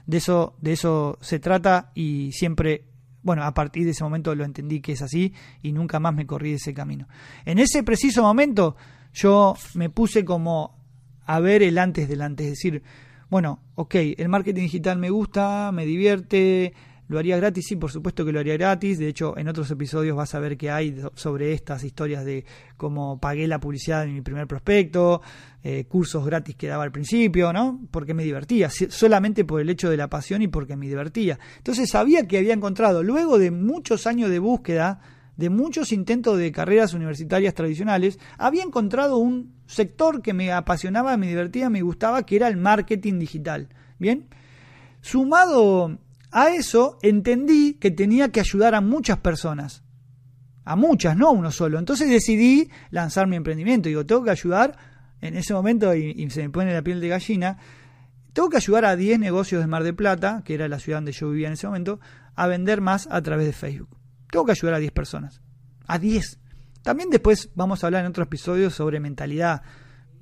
De, 0.07 0.17
eso, 0.17 0.55
de 0.59 0.73
eso 0.73 1.19
se 1.21 1.37
trata 1.37 1.91
y 1.93 2.31
siempre 2.31 2.85
bueno, 3.27 3.43
a 3.43 3.53
partir 3.53 3.83
de 3.83 3.91
ese 3.91 4.05
momento 4.05 4.33
lo 4.35 4.45
entendí 4.45 4.79
que 4.79 4.93
es 4.93 5.01
así 5.01 5.33
y 5.61 5.73
nunca 5.73 5.99
más 5.99 6.15
me 6.15 6.25
corrí 6.25 6.51
de 6.51 6.55
ese 6.55 6.73
camino. 6.73 7.09
En 7.43 7.59
ese 7.59 7.83
preciso 7.83 8.21
momento 8.21 8.77
yo 9.13 9.53
me 9.73 9.89
puse 9.89 10.23
como 10.23 10.79
a 11.25 11.41
ver 11.41 11.61
el 11.61 11.77
antes 11.77 12.07
del 12.07 12.21
antes, 12.21 12.45
es 12.45 12.51
decir, 12.53 12.83
bueno, 13.29 13.59
ok, 13.75 13.95
el 14.17 14.29
marketing 14.29 14.61
digital 14.61 14.97
me 14.97 15.09
gusta, 15.09 15.73
me 15.73 15.85
divierte, 15.85 16.73
¿Lo 17.09 17.19
haría 17.19 17.37
gratis? 17.37 17.65
Sí, 17.67 17.77
por 17.77 17.89
supuesto 17.89 18.25
que 18.25 18.33
lo 18.33 18.39
haría 18.39 18.55
gratis. 18.55 18.99
De 18.99 19.07
hecho, 19.07 19.37
en 19.37 19.47
otros 19.47 19.71
episodios 19.71 20.15
vas 20.15 20.35
a 20.35 20.39
ver 20.39 20.57
que 20.57 20.69
hay 20.69 20.95
sobre 21.15 21.53
estas 21.53 21.83
historias 21.83 22.25
de 22.25 22.45
cómo 22.75 23.19
pagué 23.19 23.47
la 23.47 23.59
publicidad 23.59 24.03
en 24.03 24.13
mi 24.13 24.21
primer 24.21 24.45
prospecto, 24.45 25.21
eh, 25.63 25.85
cursos 25.85 26.25
gratis 26.25 26.55
que 26.55 26.67
daba 26.67 26.83
al 26.83 26.91
principio, 26.91 27.53
¿no? 27.53 27.79
Porque 27.91 28.13
me 28.13 28.23
divertía, 28.23 28.69
solamente 28.69 29.45
por 29.45 29.61
el 29.61 29.69
hecho 29.69 29.89
de 29.89 29.95
la 29.95 30.09
pasión 30.09 30.41
y 30.41 30.49
porque 30.49 30.75
me 30.75 30.87
divertía. 30.87 31.39
Entonces 31.57 31.89
sabía 31.89 32.27
que 32.27 32.39
había 32.39 32.53
encontrado, 32.53 33.03
luego 33.03 33.39
de 33.39 33.51
muchos 33.51 34.05
años 34.05 34.29
de 34.29 34.39
búsqueda, 34.39 34.99
de 35.37 35.49
muchos 35.49 35.93
intentos 35.93 36.37
de 36.37 36.51
carreras 36.51 36.93
universitarias 36.93 37.53
tradicionales, 37.53 38.19
había 38.37 38.63
encontrado 38.63 39.17
un 39.17 39.53
sector 39.65 40.21
que 40.21 40.33
me 40.33 40.51
apasionaba, 40.51 41.15
me 41.15 41.27
divertía, 41.27 41.69
me 41.69 41.83
gustaba, 41.83 42.25
que 42.25 42.35
era 42.35 42.49
el 42.49 42.57
marketing 42.57 43.19
digital. 43.19 43.69
Bien, 43.97 44.27
sumado 44.99 45.99
a 46.37 46.53
eso 46.53 46.99
entendí 47.01 47.79
que 47.79 47.89
tenía 47.89 48.29
que 48.29 48.39
ayudar 48.39 48.75
a 48.75 48.81
muchas 48.81 49.17
personas. 49.17 49.83
A 50.65 50.75
muchas, 50.75 51.17
no 51.17 51.29
a 51.29 51.31
uno 51.31 51.49
solo. 51.49 51.79
Entonces 51.79 52.11
decidí 52.11 52.69
lanzar 52.91 53.25
mi 53.25 53.35
emprendimiento. 53.35 53.89
Digo, 53.89 54.05
tengo 54.05 54.23
que 54.23 54.29
ayudar, 54.29 54.77
en 55.19 55.35
ese 55.35 55.55
momento, 55.55 55.95
y, 55.95 56.29
se 56.29 56.43
me 56.43 56.51
pone 56.51 56.71
la 56.71 56.83
piel 56.83 57.01
de 57.01 57.07
gallina, 57.07 57.57
tengo 58.33 58.49
que 58.49 58.57
ayudar 58.57 58.85
a 58.85 58.95
10 58.95 59.17
negocios 59.17 59.61
de 59.61 59.65
Mar 59.65 59.83
de 59.83 59.93
Plata, 59.93 60.43
que 60.45 60.53
era 60.53 60.67
la 60.67 60.77
ciudad 60.77 60.99
donde 60.99 61.11
yo 61.11 61.31
vivía 61.31 61.47
en 61.47 61.53
ese 61.53 61.65
momento, 61.65 61.99
a 62.35 62.45
vender 62.45 62.81
más 62.81 63.07
a 63.09 63.19
través 63.23 63.47
de 63.47 63.53
Facebook. 63.53 63.97
Tengo 64.29 64.45
que 64.45 64.51
ayudar 64.51 64.75
a 64.75 64.79
10 64.79 64.91
personas. 64.91 65.41
A 65.87 65.97
10. 65.97 66.39
También 66.83 67.09
después 67.09 67.49
vamos 67.55 67.83
a 67.83 67.87
hablar 67.87 68.05
en 68.05 68.11
otro 68.11 68.25
episodio 68.25 68.69
sobre 68.69 68.99
mentalidad. 68.99 69.63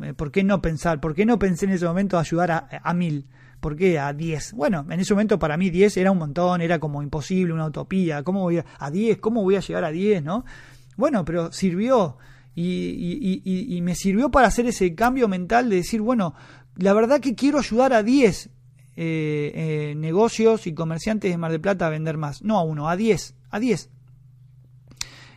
Eh, 0.02 0.14
¿Por 0.14 0.32
qué 0.32 0.44
no 0.44 0.62
pensar? 0.62 1.00
¿Por 1.00 1.16
qué 1.16 1.26
no 1.26 1.40
pensé 1.40 1.66
en 1.66 1.72
ese 1.72 1.86
momento 1.86 2.18
ayudar 2.18 2.52
a, 2.52 2.68
a 2.84 2.94
mil? 2.94 3.28
¿Por 3.60 3.76
qué 3.76 3.98
a 3.98 4.14
10? 4.14 4.54
Bueno, 4.54 4.86
en 4.90 5.00
ese 5.00 5.14
momento 5.14 5.40
para 5.40 5.58
mí 5.58 5.70
10 5.70 5.98
era 5.98 6.12
un 6.12 6.20
montón, 6.20 6.62
era 6.62 6.78
como 6.80 7.02
imposible, 7.02 7.54
una 7.54 7.66
utopía. 7.66 8.24
¿Cómo 8.24 8.42
voy 8.42 8.60
a, 8.60 8.66
a 8.78 8.92
10? 8.92 9.18
¿Cómo 9.18 9.42
voy 9.42 9.56
a 9.56 9.60
llegar 9.62 9.84
a 9.84 9.92
10? 9.92 10.24
¿no? 10.24 10.46
Bueno, 10.98 11.26
pero 11.26 11.52
sirvió. 11.52 12.18
Y, 12.56 13.80
me 13.82 13.96
sirvió 13.96 14.32
para 14.32 14.48
hacer 14.48 14.66
ese 14.66 14.96
cambio 14.96 15.28
mental 15.28 15.70
de 15.70 15.78
decir, 15.78 16.02
bueno, 16.02 16.36
la 16.76 16.94
verdad 16.94 17.20
que 17.20 17.36
quiero 17.36 17.60
ayudar 17.60 17.92
a 17.94 18.02
10 18.02 18.46
eh, 18.46 18.52
eh, 18.96 19.94
negocios 19.98 20.66
y 20.68 20.74
comerciantes 20.74 21.32
de 21.32 21.38
Mar 21.38 21.52
del 21.52 21.60
Plata 21.60 21.88
a 21.88 21.90
vender 21.90 22.18
más. 22.18 22.42
No 22.44 22.58
a 22.58 22.64
uno, 22.64 22.90
a 22.90 22.96
10. 22.96 23.36
A 23.50 23.60
10. 23.60 23.90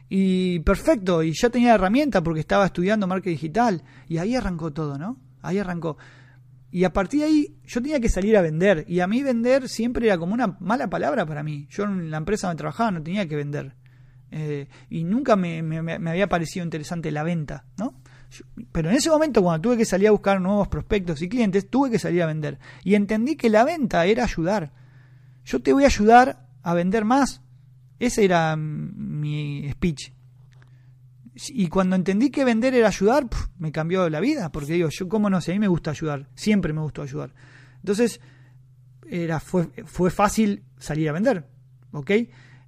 Y 0.08 0.60
perfecto, 0.60 1.22
y 1.22 1.32
ya 1.32 1.50
tenía 1.50 1.74
herramienta 1.74 2.22
porque 2.22 2.40
estaba 2.40 2.66
estudiando 2.66 3.06
marketing 3.06 3.34
digital. 3.34 3.82
Y 4.08 4.18
ahí 4.18 4.34
arrancó 4.34 4.72
todo, 4.72 4.98
¿no? 4.98 5.18
Ahí 5.42 5.58
arrancó. 5.58 5.98
Y 6.70 6.84
a 6.84 6.92
partir 6.92 7.20
de 7.20 7.26
ahí 7.26 7.56
yo 7.64 7.80
tenía 7.80 8.00
que 8.00 8.08
salir 8.08 8.36
a 8.36 8.42
vender. 8.42 8.84
Y 8.88 9.00
a 9.00 9.06
mí 9.06 9.22
vender 9.22 9.68
siempre 9.68 10.06
era 10.06 10.18
como 10.18 10.34
una 10.34 10.56
mala 10.60 10.88
palabra 10.88 11.26
para 11.26 11.42
mí. 11.42 11.66
Yo 11.70 11.84
en 11.84 12.10
la 12.10 12.18
empresa 12.18 12.46
donde 12.46 12.60
trabajaba 12.60 12.90
no 12.90 13.02
tenía 13.02 13.26
que 13.26 13.36
vender. 13.36 13.74
Eh, 14.30 14.68
y 14.90 15.04
nunca 15.04 15.36
me, 15.36 15.58
había 16.10 16.28
parecido 16.28 16.64
interesante 16.64 17.10
la 17.10 17.22
venta, 17.22 17.64
¿no? 17.78 17.94
pero 18.72 18.90
en 18.90 18.96
ese 18.96 19.08
momento 19.08 19.42
cuando 19.42 19.62
tuve 19.62 19.78
que 19.78 19.86
salir 19.86 20.08
a 20.08 20.10
buscar 20.10 20.38
nuevos 20.38 20.68
prospectos 20.68 21.22
y 21.22 21.30
clientes, 21.30 21.70
tuve 21.70 21.90
que 21.90 21.98
salir 21.98 22.22
a 22.22 22.26
vender. 22.26 22.58
Y 22.84 22.94
entendí 22.94 23.36
que 23.36 23.48
la 23.48 23.64
venta 23.64 24.04
era 24.04 24.24
ayudar. 24.24 24.72
Yo 25.46 25.60
te 25.60 25.72
voy 25.72 25.84
a 25.84 25.86
ayudar 25.86 26.46
a 26.62 26.74
vender 26.74 27.06
más. 27.06 27.40
Ese 27.98 28.24
era 28.24 28.56
mi 28.56 29.68
speech. 29.72 30.12
Y 31.50 31.68
cuando 31.68 31.94
entendí 31.94 32.30
que 32.30 32.44
vender 32.44 32.74
era 32.74 32.88
ayudar, 32.88 33.28
me 33.58 33.70
cambió 33.70 34.08
la 34.08 34.20
vida, 34.20 34.50
porque 34.50 34.72
digo, 34.72 34.88
yo 34.88 35.08
cómo 35.08 35.30
no 35.30 35.40
sé, 35.40 35.52
a 35.52 35.54
mí 35.54 35.60
me 35.60 35.68
gusta 35.68 35.92
ayudar, 35.92 36.28
siempre 36.34 36.72
me 36.72 36.80
gustó 36.80 37.02
ayudar. 37.02 37.32
Entonces, 37.76 38.20
era, 39.08 39.38
fue, 39.38 39.68
fue 39.84 40.10
fácil 40.10 40.64
salir 40.78 41.08
a 41.08 41.12
vender, 41.12 41.46
¿ok? 41.92 42.10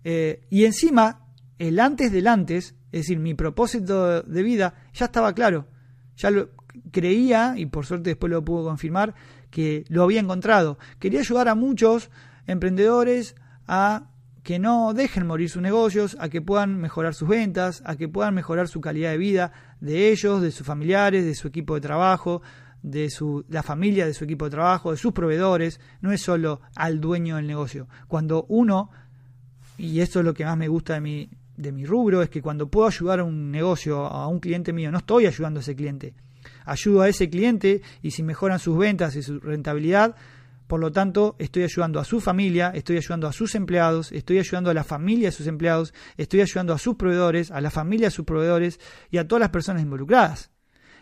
Eh, 0.04 0.46
y 0.50 0.64
encima, 0.64 1.26
el 1.58 1.80
antes 1.80 2.12
del 2.12 2.28
antes, 2.28 2.76
es 2.92 3.00
decir, 3.02 3.18
mi 3.18 3.34
propósito 3.34 4.22
de 4.22 4.42
vida, 4.42 4.74
ya 4.92 5.06
estaba 5.06 5.32
claro. 5.34 5.68
Ya 6.16 6.30
lo 6.30 6.50
creía, 6.92 7.54
y 7.56 7.66
por 7.66 7.86
suerte 7.86 8.10
después 8.10 8.30
lo 8.30 8.44
pudo 8.44 8.64
confirmar, 8.64 9.14
que 9.50 9.84
lo 9.88 10.02
había 10.02 10.20
encontrado. 10.20 10.78
Quería 10.98 11.20
ayudar 11.20 11.48
a 11.48 11.54
muchos 11.54 12.10
emprendedores 12.46 13.36
a 13.66 14.10
que 14.42 14.58
no 14.58 14.94
dejen 14.94 15.26
morir 15.26 15.50
sus 15.50 15.62
negocios, 15.62 16.16
a 16.18 16.28
que 16.28 16.40
puedan 16.40 16.78
mejorar 16.78 17.14
sus 17.14 17.28
ventas, 17.28 17.82
a 17.84 17.96
que 17.96 18.08
puedan 18.08 18.34
mejorar 18.34 18.68
su 18.68 18.80
calidad 18.80 19.10
de 19.10 19.18
vida 19.18 19.52
de 19.80 20.10
ellos, 20.10 20.40
de 20.42 20.50
sus 20.50 20.66
familiares, 20.66 21.24
de 21.24 21.34
su 21.34 21.48
equipo 21.48 21.74
de 21.74 21.80
trabajo, 21.80 22.42
de 22.82 23.10
su, 23.10 23.44
la 23.48 23.62
familia 23.62 24.06
de 24.06 24.14
su 24.14 24.24
equipo 24.24 24.46
de 24.46 24.52
trabajo, 24.52 24.90
de 24.90 24.96
sus 24.96 25.12
proveedores, 25.12 25.80
no 26.00 26.12
es 26.12 26.22
solo 26.22 26.60
al 26.74 27.00
dueño 27.00 27.36
del 27.36 27.46
negocio. 27.46 27.88
Cuando 28.08 28.46
uno, 28.48 28.90
y 29.76 30.00
esto 30.00 30.20
es 30.20 30.24
lo 30.24 30.34
que 30.34 30.44
más 30.44 30.56
me 30.56 30.68
gusta 30.68 30.94
de 30.94 31.00
mi, 31.00 31.28
de 31.56 31.72
mi 31.72 31.84
rubro, 31.84 32.22
es 32.22 32.30
que 32.30 32.40
cuando 32.40 32.68
puedo 32.68 32.86
ayudar 32.86 33.20
a 33.20 33.24
un 33.24 33.50
negocio, 33.50 34.06
a 34.06 34.26
un 34.28 34.40
cliente 34.40 34.72
mío, 34.72 34.90
no 34.90 34.98
estoy 34.98 35.26
ayudando 35.26 35.60
a 35.60 35.62
ese 35.62 35.76
cliente, 35.76 36.14
ayudo 36.64 37.02
a 37.02 37.08
ese 37.08 37.28
cliente 37.28 37.82
y 38.02 38.12
si 38.12 38.22
mejoran 38.22 38.58
sus 38.58 38.78
ventas 38.78 39.14
y 39.16 39.22
su 39.22 39.38
rentabilidad, 39.40 40.16
por 40.70 40.78
lo 40.78 40.92
tanto, 40.92 41.34
estoy 41.40 41.64
ayudando 41.64 41.98
a 41.98 42.04
su 42.04 42.20
familia, 42.20 42.70
estoy 42.72 42.96
ayudando 42.96 43.26
a 43.26 43.32
sus 43.32 43.56
empleados, 43.56 44.12
estoy 44.12 44.38
ayudando 44.38 44.70
a 44.70 44.74
la 44.74 44.84
familia 44.84 45.26
de 45.26 45.32
sus 45.32 45.48
empleados, 45.48 45.92
estoy 46.16 46.42
ayudando 46.42 46.72
a 46.72 46.78
sus 46.78 46.94
proveedores, 46.94 47.50
a 47.50 47.60
la 47.60 47.72
familia 47.72 48.06
de 48.06 48.12
sus 48.12 48.24
proveedores 48.24 48.78
y 49.10 49.18
a 49.18 49.26
todas 49.26 49.40
las 49.40 49.48
personas 49.50 49.82
involucradas. 49.82 50.52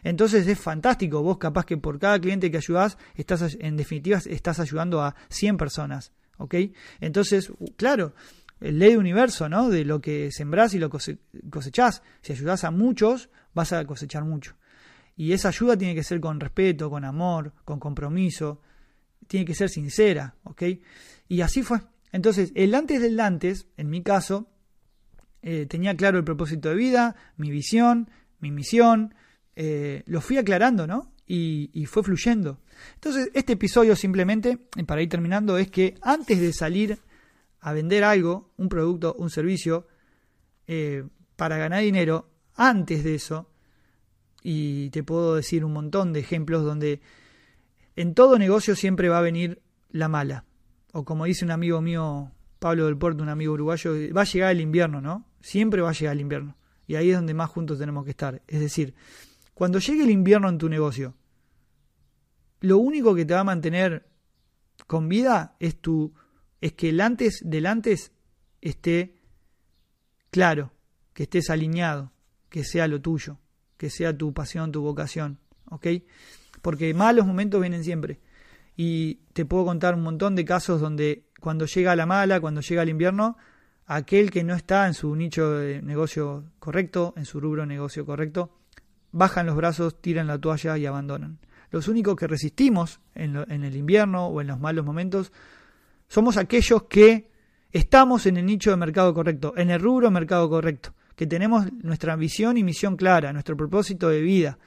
Entonces 0.03 0.49
es 0.49 0.59
fantástico, 0.59 1.23
vos 1.23 1.37
capaz 1.37 1.67
que 1.67 1.77
por 1.77 1.99
cada 1.99 2.19
cliente 2.19 2.51
que 2.51 2.57
ayudás, 2.57 2.97
estás, 3.15 3.59
en 3.61 3.77
definitiva, 3.77 4.19
estás 4.25 4.59
ayudando 4.59 5.03
a 5.03 5.15
100 5.29 5.59
personas. 5.59 6.13
¿Ok? 6.39 6.55
Entonces, 7.01 7.53
claro, 7.77 8.15
ley 8.61 8.93
de 8.93 8.97
universo, 8.97 9.51
¿no? 9.51 9.69
De 9.69 9.85
lo 9.85 10.01
que 10.01 10.31
sembrás 10.33 10.73
y 10.73 10.79
lo 10.79 10.89
cosechás. 10.89 12.03
Si 12.23 12.33
ayudás 12.33 12.65
a 12.65 12.71
muchos, 12.71 13.29
vas 13.53 13.75
a 13.75 13.85
cosechar 13.85 14.25
mucho. 14.25 14.57
Y 15.15 15.33
esa 15.33 15.49
ayuda 15.49 15.77
tiene 15.77 15.95
que 15.95 16.05
ser 16.05 16.21
con 16.21 16.41
respeto, 16.41 16.89
con 16.89 17.05
amor, 17.05 17.53
con 17.67 17.79
compromiso, 17.79 18.63
tiene 19.29 19.47
que 19.47 19.55
ser 19.55 19.69
sincera, 19.69 20.35
¿ok? 20.43 20.63
Y 21.29 21.41
así 21.43 21.63
fue. 21.63 21.81
Entonces, 22.11 22.51
el 22.55 22.75
antes 22.75 23.01
del 23.01 23.21
antes, 23.21 23.69
en 23.77 23.91
mi 23.91 24.03
caso, 24.03 24.49
eh, 25.43 25.67
tenía 25.67 25.97
claro 25.97 26.19
el 26.19 26.25
propósito 26.25 26.71
de 26.71 26.75
vida, 26.75 27.15
mi 27.37 27.51
visión, 27.51 28.11
mi 28.41 28.51
misión, 28.51 29.15
eh, 29.55 30.03
lo 30.07 30.21
fui 30.21 30.39
aclarando, 30.39 30.87
¿no? 30.87 31.13
Y, 31.27 31.71
y, 31.75 31.85
fue 31.85 32.03
fluyendo. 32.03 32.59
Entonces, 32.95 33.31
este 33.35 33.53
episodio 33.53 33.95
simplemente, 33.95 34.59
para 34.87 35.03
ir 35.03 35.11
terminando, 35.11 35.59
es 35.59 35.71
que 35.71 35.95
antes 36.01 36.41
de 36.41 36.55
salir 36.55 36.99
a 37.61 37.73
vender 37.73 38.03
algo, 38.03 38.51
un 38.57 38.71
producto, 38.71 39.15
un 39.19 39.29
servicio, 39.29 39.87
eh, 40.67 41.05
para 41.37 41.59
ganar 41.59 41.83
dinero, 41.83 42.31
antes 42.55 43.05
de 43.05 43.15
eso, 43.15 43.51
y 44.43 44.91
te 44.91 45.03
puedo 45.03 45.35
decir 45.35 45.65
un 45.65 45.73
montón 45.73 46.13
de 46.13 46.21
ejemplos 46.21 46.65
donde 46.65 47.01
en 47.99 48.15
todo 48.15 48.39
negocio 48.39 48.77
siempre 48.77 49.09
va 49.09 49.19
a 49.19 49.23
venir 49.23 49.61
la 49.91 50.07
mala. 50.07 50.45
O 50.93 51.05
como 51.05 51.25
dice 51.25 51.45
un 51.45 51.51
amigo 51.51 51.81
mío, 51.81 52.31
Pablo 52.61 52.87
del 52.87 52.97
Puerto, 52.97 53.25
un 53.25 53.29
amigo 53.29 53.55
uruguayo, 53.55 53.93
va 54.15 54.21
a 54.21 54.25
llegar 54.25 54.53
el 54.53 54.61
invierno, 54.61 55.01
¿no? 55.01 55.27
Siempre 55.41 55.83
va 55.83 55.91
a 55.91 55.93
llegar 55.95 56.15
el 56.15 56.21
invierno. 56.21 56.57
Y 56.87 56.95
ahí 56.95 57.11
es 57.11 57.17
donde 57.17 57.35
más 57.35 57.51
juntos 57.51 57.77
tenemos 57.77 58.05
que 58.05 58.13
estar. 58.13 58.41
Es 58.47 58.61
decir, 58.61 58.95
cuando 59.53 59.81
llegue 59.81 60.05
el 60.05 60.13
invierno 60.13 60.49
en 60.49 60.59
tu 60.59 60.69
negocio, 60.69 61.17
lo 62.61 62.79
único 62.79 63.17
que 63.17 63.25
te 63.25 63.35
va 63.35 63.41
a 63.41 63.45
mantener 63.45 64.09
con 64.87 65.09
vida 65.09 65.57
es 65.59 65.81
tu 65.81 66.15
es 66.61 66.75
que 66.75 66.91
el 66.91 67.01
antes 67.01 67.41
del 67.45 67.67
antes 67.67 68.13
esté 68.61 69.17
claro, 70.31 70.73
que 71.15 71.25
estés 71.25 71.51
alineado, 71.51 72.13
que 72.49 72.63
sea 72.63 72.87
lo 72.87 73.01
tuyo, 73.01 73.41
que 73.77 73.91
sea 73.91 74.17
tu 74.17 74.33
pasión, 74.33 74.71
tu 74.71 74.83
vocación, 74.83 75.41
¿ok? 75.65 75.87
Porque 76.63 76.93
malos 76.95 77.27
momentos 77.27 77.61
vienen 77.61 77.85
siempre. 77.85 78.21
Y 78.77 79.17
te 79.33 79.45
puedo 79.45 79.65
contar 79.65 79.95
un 79.95 80.03
montón 80.03 80.35
de 80.35 80.45
casos 80.45 80.81
donde 80.81 81.25
cuando 81.41 81.67
llega 81.67 81.97
la 81.97 82.07
mala, 82.07 82.41
cuando 82.41 82.61
llega 82.61 82.83
el 82.83 82.89
invierno, 82.89 83.37
aquel 83.87 84.31
que 84.31 84.45
no 84.45 84.55
está 84.55 84.87
en 84.87 84.95
su 84.95 85.15
nicho 85.17 85.51
de 85.53 85.83
negocio 85.83 86.45
correcto, 86.59 87.15
en 87.17 87.25
su 87.25 87.41
rubro 87.41 87.63
de 87.63 87.69
negocio 87.69 88.05
correcto, 88.05 88.51
bajan 89.13 89.47
los 89.47 89.57
brazos, 89.57 90.01
tiran 90.01 90.27
la 90.27 90.39
toalla 90.39 90.77
y 90.77 90.87
abandonan. 90.87 91.39
Los 91.71 91.89
únicos 91.89 92.17
que 92.17 92.27
resistimos 92.27 93.01
en, 93.15 93.37
en 93.49 93.65
el 93.65 93.77
invierno 93.77 94.27
o 94.27 94.41
en 94.41 94.47
los 94.47 94.61
malos 94.61 94.85
momentos 94.85 95.33
somos 96.07 96.37
aquellos 96.37 96.85
que 96.85 97.31
estamos 97.73 98.27
en 98.27 98.37
el 98.39 98.47
nicho 98.47 98.71
de 98.71 98.77
mercado 98.77 99.13
correcto, 99.13 99.55
en 99.57 99.71
el 99.71 99.81
rubro 99.81 100.11
mercado 100.11 100.49
correcto, 100.49 100.95
que 101.15 101.27
tenemos 101.27 101.71
nuestra 101.73 102.17
visión 102.17 102.57
y 102.57 102.65
misión 102.65 102.97
clara, 102.97 103.33
nuestro 103.33 103.57
propósito 103.57 104.09
de 104.09 104.21
vida. 104.21 104.59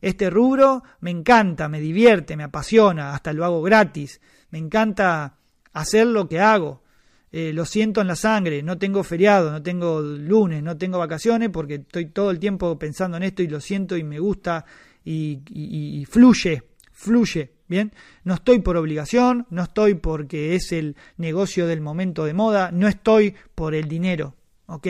Este 0.00 0.30
rubro 0.30 0.82
me 1.00 1.10
encanta, 1.10 1.68
me 1.68 1.80
divierte, 1.80 2.36
me 2.36 2.44
apasiona, 2.44 3.14
hasta 3.14 3.32
lo 3.32 3.44
hago 3.44 3.62
gratis, 3.62 4.20
me 4.50 4.58
encanta 4.58 5.36
hacer 5.72 6.06
lo 6.06 6.28
que 6.28 6.40
hago. 6.40 6.82
Eh, 7.30 7.52
lo 7.52 7.66
siento 7.66 8.00
en 8.00 8.06
la 8.06 8.16
sangre, 8.16 8.62
no 8.62 8.78
tengo 8.78 9.04
feriado, 9.04 9.50
no 9.50 9.62
tengo 9.62 10.00
lunes, 10.00 10.62
no 10.62 10.78
tengo 10.78 10.98
vacaciones 10.98 11.50
porque 11.50 11.74
estoy 11.74 12.06
todo 12.06 12.30
el 12.30 12.38
tiempo 12.38 12.78
pensando 12.78 13.18
en 13.18 13.22
esto 13.22 13.42
y 13.42 13.48
lo 13.48 13.60
siento 13.60 13.98
y 13.98 14.02
me 14.02 14.18
gusta 14.18 14.64
y, 15.04 15.42
y 15.50 16.04
fluye, 16.06 16.62
fluye. 16.92 17.58
Bien, 17.68 17.92
no 18.24 18.32
estoy 18.32 18.60
por 18.60 18.78
obligación, 18.78 19.46
no 19.50 19.64
estoy 19.64 19.92
porque 19.92 20.54
es 20.54 20.72
el 20.72 20.96
negocio 21.18 21.66
del 21.66 21.82
momento 21.82 22.24
de 22.24 22.32
moda, 22.32 22.70
no 22.72 22.88
estoy 22.88 23.34
por 23.54 23.74
el 23.74 23.88
dinero, 23.88 24.36
¿ok? 24.66 24.86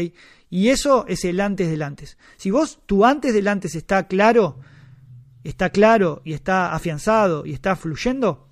Y 0.48 0.68
eso 0.68 1.04
es 1.08 1.24
el 1.24 1.40
antes 1.40 1.68
del 1.68 1.82
antes. 1.82 2.16
Si 2.36 2.52
vos, 2.52 2.78
tu 2.86 3.04
antes 3.04 3.34
del 3.34 3.48
antes 3.48 3.74
está 3.74 4.06
claro, 4.06 4.60
está 5.48 5.70
claro 5.70 6.20
y 6.24 6.34
está 6.34 6.74
afianzado 6.74 7.46
y 7.46 7.52
está 7.52 7.74
fluyendo, 7.74 8.48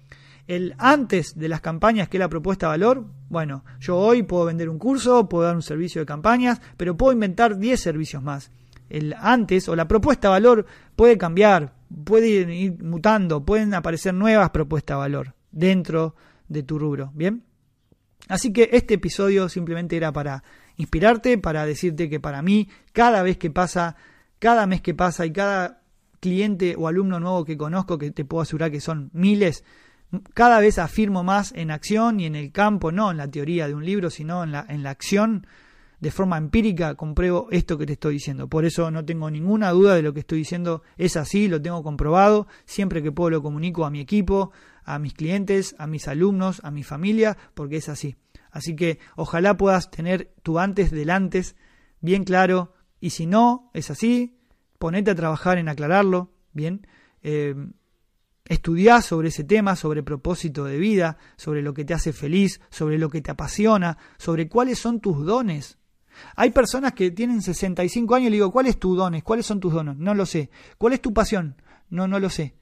el 0.46 0.74
antes 0.78 1.36
de 1.36 1.48
las 1.48 1.60
campañas 1.60 2.08
que 2.08 2.16
es 2.16 2.20
la 2.20 2.28
propuesta 2.28 2.68
valor, 2.68 3.04
bueno, 3.28 3.64
yo 3.80 3.96
hoy 3.96 4.22
puedo 4.22 4.46
vender 4.46 4.68
un 4.68 4.78
curso, 4.78 5.28
puedo 5.28 5.44
dar 5.44 5.56
un 5.56 5.62
servicio 5.62 6.00
de 6.00 6.06
campañas, 6.06 6.60
pero 6.76 6.96
puedo 6.96 7.12
inventar 7.12 7.58
10 7.58 7.80
servicios 7.80 8.22
más. 8.22 8.50
El 8.88 9.14
antes 9.18 9.68
o 9.68 9.74
la 9.74 9.88
propuesta 9.88 10.28
valor 10.28 10.64
puede 10.94 11.18
cambiar, 11.18 11.74
puede 12.04 12.28
ir 12.28 12.82
mutando, 12.82 13.44
pueden 13.44 13.74
aparecer 13.74 14.14
nuevas 14.14 14.50
propuestas 14.50 14.96
valor 14.96 15.34
dentro 15.50 16.14
de 16.48 16.62
tu 16.62 16.78
rubro, 16.78 17.10
¿bien? 17.14 17.42
Así 18.28 18.52
que 18.52 18.70
este 18.72 18.94
episodio 18.94 19.48
simplemente 19.48 19.96
era 19.96 20.12
para 20.12 20.44
inspirarte, 20.76 21.38
para 21.38 21.66
decirte 21.66 22.08
que 22.08 22.20
para 22.20 22.40
mí, 22.42 22.68
cada 22.92 23.22
vez 23.22 23.36
que 23.36 23.50
pasa, 23.50 23.96
cada 24.38 24.66
mes 24.66 24.80
que 24.80 24.94
pasa 24.94 25.26
y 25.26 25.32
cada 25.32 25.82
cliente 26.20 26.74
o 26.76 26.88
alumno 26.88 27.20
nuevo 27.20 27.44
que 27.44 27.56
conozco, 27.56 27.98
que 27.98 28.10
te 28.10 28.24
puedo 28.24 28.42
asegurar 28.42 28.70
que 28.70 28.80
son 28.80 29.10
miles, 29.12 29.64
cada 30.34 30.60
vez 30.60 30.78
afirmo 30.78 31.24
más 31.24 31.52
en 31.56 31.70
acción 31.70 32.20
y 32.20 32.26
en 32.26 32.36
el 32.36 32.52
campo, 32.52 32.92
no 32.92 33.10
en 33.10 33.16
la 33.16 33.30
teoría 33.30 33.66
de 33.66 33.74
un 33.74 33.84
libro, 33.84 34.10
sino 34.10 34.44
en 34.44 34.52
la, 34.52 34.64
en 34.68 34.82
la 34.82 34.90
acción, 34.90 35.46
de 36.00 36.10
forma 36.10 36.36
empírica 36.36 36.94
compruebo 36.94 37.48
esto 37.50 37.78
que 37.78 37.86
te 37.86 37.94
estoy 37.94 38.14
diciendo. 38.14 38.48
Por 38.48 38.64
eso 38.64 38.90
no 38.90 39.04
tengo 39.04 39.30
ninguna 39.30 39.70
duda 39.70 39.94
de 39.94 40.02
lo 40.02 40.12
que 40.12 40.20
estoy 40.20 40.38
diciendo. 40.38 40.82
Es 40.96 41.16
así, 41.16 41.48
lo 41.48 41.60
tengo 41.60 41.82
comprobado. 41.82 42.46
Siempre 42.66 43.02
que 43.02 43.12
puedo 43.12 43.30
lo 43.30 43.42
comunico 43.42 43.84
a 43.84 43.90
mi 43.90 44.00
equipo, 44.00 44.52
a 44.84 44.98
mis 44.98 45.14
clientes, 45.14 45.74
a 45.78 45.86
mis 45.86 46.06
alumnos, 46.06 46.60
a 46.64 46.70
mi 46.70 46.82
familia, 46.82 47.36
porque 47.54 47.76
es 47.76 47.88
así. 47.88 48.16
Así 48.50 48.76
que 48.76 48.98
ojalá 49.16 49.56
puedas 49.56 49.90
tener 49.90 50.32
tu 50.42 50.58
antes 50.58 50.90
del 50.90 51.10
antes 51.10 51.56
bien 52.00 52.24
claro. 52.24 52.74
Y 53.00 53.10
si 53.10 53.26
no 53.26 53.70
es 53.74 53.90
así, 53.90 54.38
ponete 54.78 55.10
a 55.10 55.14
trabajar 55.14 55.58
en 55.58 55.68
aclararlo. 55.68 56.30
Bien. 56.52 56.86
Eh, 57.22 57.54
Estudiá 58.48 59.02
sobre 59.02 59.28
ese 59.28 59.42
tema, 59.42 59.74
sobre 59.74 60.04
propósito 60.04 60.64
de 60.64 60.78
vida, 60.78 61.18
sobre 61.36 61.62
lo 61.62 61.74
que 61.74 61.84
te 61.84 61.94
hace 61.94 62.12
feliz, 62.12 62.60
sobre 62.70 62.96
lo 62.96 63.10
que 63.10 63.20
te 63.20 63.32
apasiona, 63.32 63.98
sobre 64.18 64.48
cuáles 64.48 64.78
son 64.78 65.00
tus 65.00 65.24
dones. 65.24 65.78
Hay 66.36 66.50
personas 66.50 66.92
que 66.92 67.10
tienen 67.10 67.42
65 67.42 68.14
años 68.14 68.28
y 68.28 68.30
le 68.30 68.36
digo, 68.36 68.52
¿cuál 68.52 68.66
es 68.66 68.78
tu 68.78 68.94
dones? 68.94 69.24
¿Cuáles 69.24 69.46
son 69.46 69.58
tus 69.58 69.72
dones? 69.72 69.96
No 69.96 70.14
lo 70.14 70.24
sé. 70.26 70.50
¿Cuál 70.78 70.92
es 70.92 71.02
tu 71.02 71.12
pasión? 71.12 71.60
No, 71.90 72.06
no 72.06 72.20
lo 72.20 72.30
sé. 72.30 72.54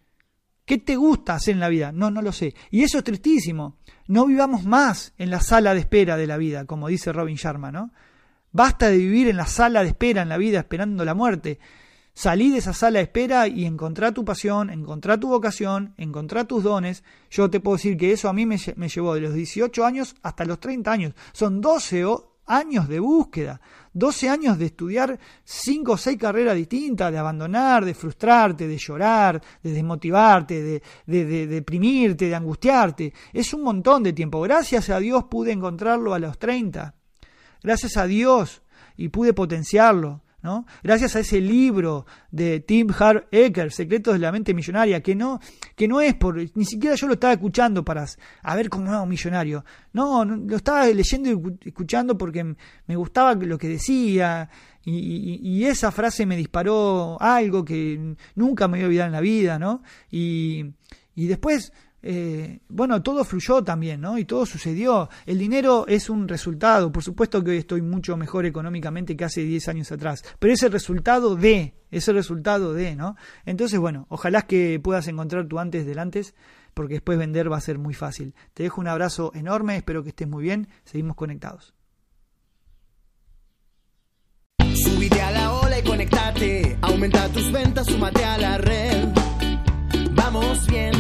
¿Qué 0.65 0.79
te 0.79 0.97
gusta 0.97 1.35
hacer 1.35 1.53
en 1.53 1.61
la 1.61 1.69
vida? 1.69 1.93
No, 1.93 2.11
no 2.11 2.23
lo 2.23 2.33
sé. 2.33 2.55
Y 2.71 2.83
eso 2.83 2.99
es 2.99 3.05
tristísimo. 3.05 3.77
No 4.09 4.27
vivamos 4.27 4.65
más 4.65 5.13
en 5.19 5.29
la 5.29 5.41
sala 5.41 5.75
de 5.75 5.81
espera 5.81 6.17
de 6.17 6.27
la 6.27 6.39
vida, 6.39 6.65
como 6.65 6.89
dice 6.89 7.13
Robin 7.13 7.37
Sharma, 7.37 7.71
¿no? 7.71 7.93
Basta 8.53 8.89
de 8.89 8.97
vivir 8.97 9.29
en 9.29 9.37
la 9.37 9.47
sala 9.47 9.83
de 9.83 9.89
espera 9.89 10.23
en 10.23 10.31
la 10.31 10.39
vida 10.39 10.61
esperando 10.61 11.05
la 11.05 11.15
muerte. 11.15 11.59
Salí 12.17 12.51
de 12.51 12.59
esa 12.59 12.73
sala 12.73 13.01
de 13.01 13.07
espera 13.07 13.49
y 13.49 13.65
encontrá 13.65 14.13
tu 14.13 14.25
pasión, 14.25 14.71
encontrá 14.71 15.19
tu 15.19 15.29
vocación, 15.29 15.95
encontrá 15.97 16.45
tus 16.45 16.63
dones. 16.63 17.03
Yo 17.29 17.51
te 17.51 17.59
puedo 17.59 17.77
decir 17.77 17.97
que 17.97 18.13
eso 18.13 18.29
a 18.29 18.33
mí 18.33 18.47
me, 18.47 18.57
llevó 18.57 19.15
de 19.15 19.21
los 19.21 19.35
18 19.35 19.85
años 19.85 20.15
hasta 20.23 20.45
los 20.45 20.61
30 20.61 20.93
años. 20.93 21.15
Son 21.33 21.61
12 21.61 22.05
años 22.47 22.87
de 22.87 23.01
búsqueda, 23.01 23.61
12 23.95 24.29
años 24.29 24.59
de 24.59 24.67
estudiar 24.67 25.19
5 25.43 25.91
o 25.93 25.97
6 25.97 26.17
carreras 26.17 26.55
distintas, 26.55 27.11
de 27.11 27.19
abandonar, 27.19 27.85
de 27.85 27.95
frustrarte, 27.95 28.69
de 28.69 28.79
llorar, 28.79 29.43
de 29.61 29.73
desmotivarte, 29.73 30.63
de, 30.63 30.83
de, 31.07 31.25
de, 31.25 31.47
deprimirte, 31.49 32.29
de 32.29 32.35
angustiarte. 32.37 33.13
Es 33.33 33.53
un 33.55 33.63
montón 33.65 34.05
de 34.05 34.13
tiempo. 34.13 34.41
Gracias 34.41 34.89
a 34.89 35.01
Dios 35.01 35.25
pude 35.25 35.51
encontrarlo 35.51 36.15
a 36.15 36.21
los 36.21 36.39
30. 36.39 36.95
Gracias 37.61 37.97
a 37.97 38.07
Dios 38.07 38.63
y 38.97 39.09
pude 39.09 39.33
potenciarlo. 39.33 40.24
Gracias 40.83 41.17
a 41.17 41.21
ese 41.21 41.41
libro 41.41 42.05
de 42.31 42.61
Tim 42.61 42.89
Hart 42.99 43.29
Ecker, 43.31 43.73
Secretos 43.73 44.15
de 44.15 44.19
la 44.19 44.31
mente 44.31 44.53
millonaria, 44.53 45.03
que 45.03 45.15
no, 45.15 45.41
que 45.75 45.89
no 45.89 46.01
es 46.03 46.15
por, 46.15 46.37
ni 46.37 46.65
siquiera 46.65 46.97
yo 46.97 47.07
lo 47.07 47.15
estaba 47.15 47.33
escuchando 47.33 47.83
para 47.85 48.05
a 48.43 48.55
ver 48.55 48.69
cómo 48.69 48.89
era 48.89 49.05
millonario. 49.07 49.65
No, 49.93 50.25
lo 50.25 50.57
estaba 50.57 50.87
leyendo 50.87 51.31
y 51.31 51.69
escuchando 51.69 52.19
porque 52.19 52.45
me 52.87 52.97
gustaba 52.97 53.35
lo 53.35 53.57
que 53.57 53.69
decía 53.69 54.51
y, 54.85 55.41
y, 55.43 55.65
esa 55.65 55.91
frase 55.91 56.27
me 56.27 56.37
disparó 56.37 57.17
algo 57.21 57.65
que 57.65 58.15
nunca 58.35 58.69
me 58.69 58.79
voy 58.79 58.85
a 58.85 58.87
olvidar 58.87 59.07
en 59.07 59.13
la 59.13 59.21
vida, 59.21 59.59
¿no? 59.59 59.83
Y, 60.11 60.75
y 61.15 61.27
después 61.27 61.73
eh, 62.07 62.59
bueno, 62.69 63.03
todo 63.03 63.25
fluyó 63.25 63.65
también, 63.65 64.03
¿no? 64.03 64.19
Y 64.19 64.27
todo 64.27 64.45
sucedió. 64.45 65.09
El 65.25 65.39
dinero 65.39 65.87
es 65.89 66.11
un 66.11 66.29
resultado. 66.29 66.93
Por 66.93 67.03
supuesto 67.03 67.43
que 67.43 67.53
hoy 67.53 67.57
estoy 67.57 67.81
mucho 67.81 68.15
mejor 68.19 68.45
económicamente 68.45 69.17
que 69.17 69.25
hace 69.25 69.43
10 69.43 69.69
años 69.69 69.91
atrás, 69.91 70.23
pero 70.39 70.53
es 70.53 70.63
el 70.63 70.71
resultado 70.71 71.35
de, 71.35 71.73
es 71.91 72.07
el 72.07 72.17
resultado 72.17 72.75
de, 72.75 72.95
¿no? 72.95 73.17
Entonces, 73.47 73.81
bueno, 73.81 74.05
ojalá 74.11 74.43
que 74.43 74.79
puedas 74.85 75.09
encontrar 75.09 75.47
tu 75.47 75.59
antes 75.59 75.87
del 75.87 75.99
antes, 75.99 76.35
porque 76.75 76.95
después 76.95 77.17
vender 77.17 77.51
va 77.51 77.57
a 77.57 77.63
ser 77.63 77.79
muy 77.79 77.95
fácil. 77.95 78.35
Te 78.53 78.65
dejo 78.65 78.83
un 78.83 78.89
abrazo 78.89 79.33
enorme, 79.35 79.79
espero 79.79 80.03
que 80.03 80.11
estés 80.11 80.29
muy 80.29 80.43
bien, 80.43 80.69
seguimos 80.85 81.17
conectados. 81.17 81.73
Subite 84.75 85.23
a 85.23 85.31
la 85.31 85.53
ola 85.55 85.79
y 85.79 85.83
conectate, 85.83 86.79
aumenta 86.83 87.31
tus 87.31 87.51
ventas, 87.51 87.87
súmate 87.87 88.23
a 88.23 88.37
la 88.37 88.59
red. 88.59 89.09
Vamos 90.15 90.67
bien 90.67 90.94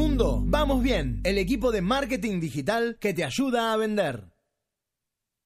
mundo, 0.00 0.42
vamos 0.46 0.82
bien, 0.82 1.20
el 1.24 1.36
equipo 1.36 1.72
de 1.72 1.82
marketing 1.82 2.40
digital 2.40 2.96
que 2.98 3.12
te 3.12 3.22
ayuda 3.22 3.74
a 3.74 3.76
vender. 3.76 4.30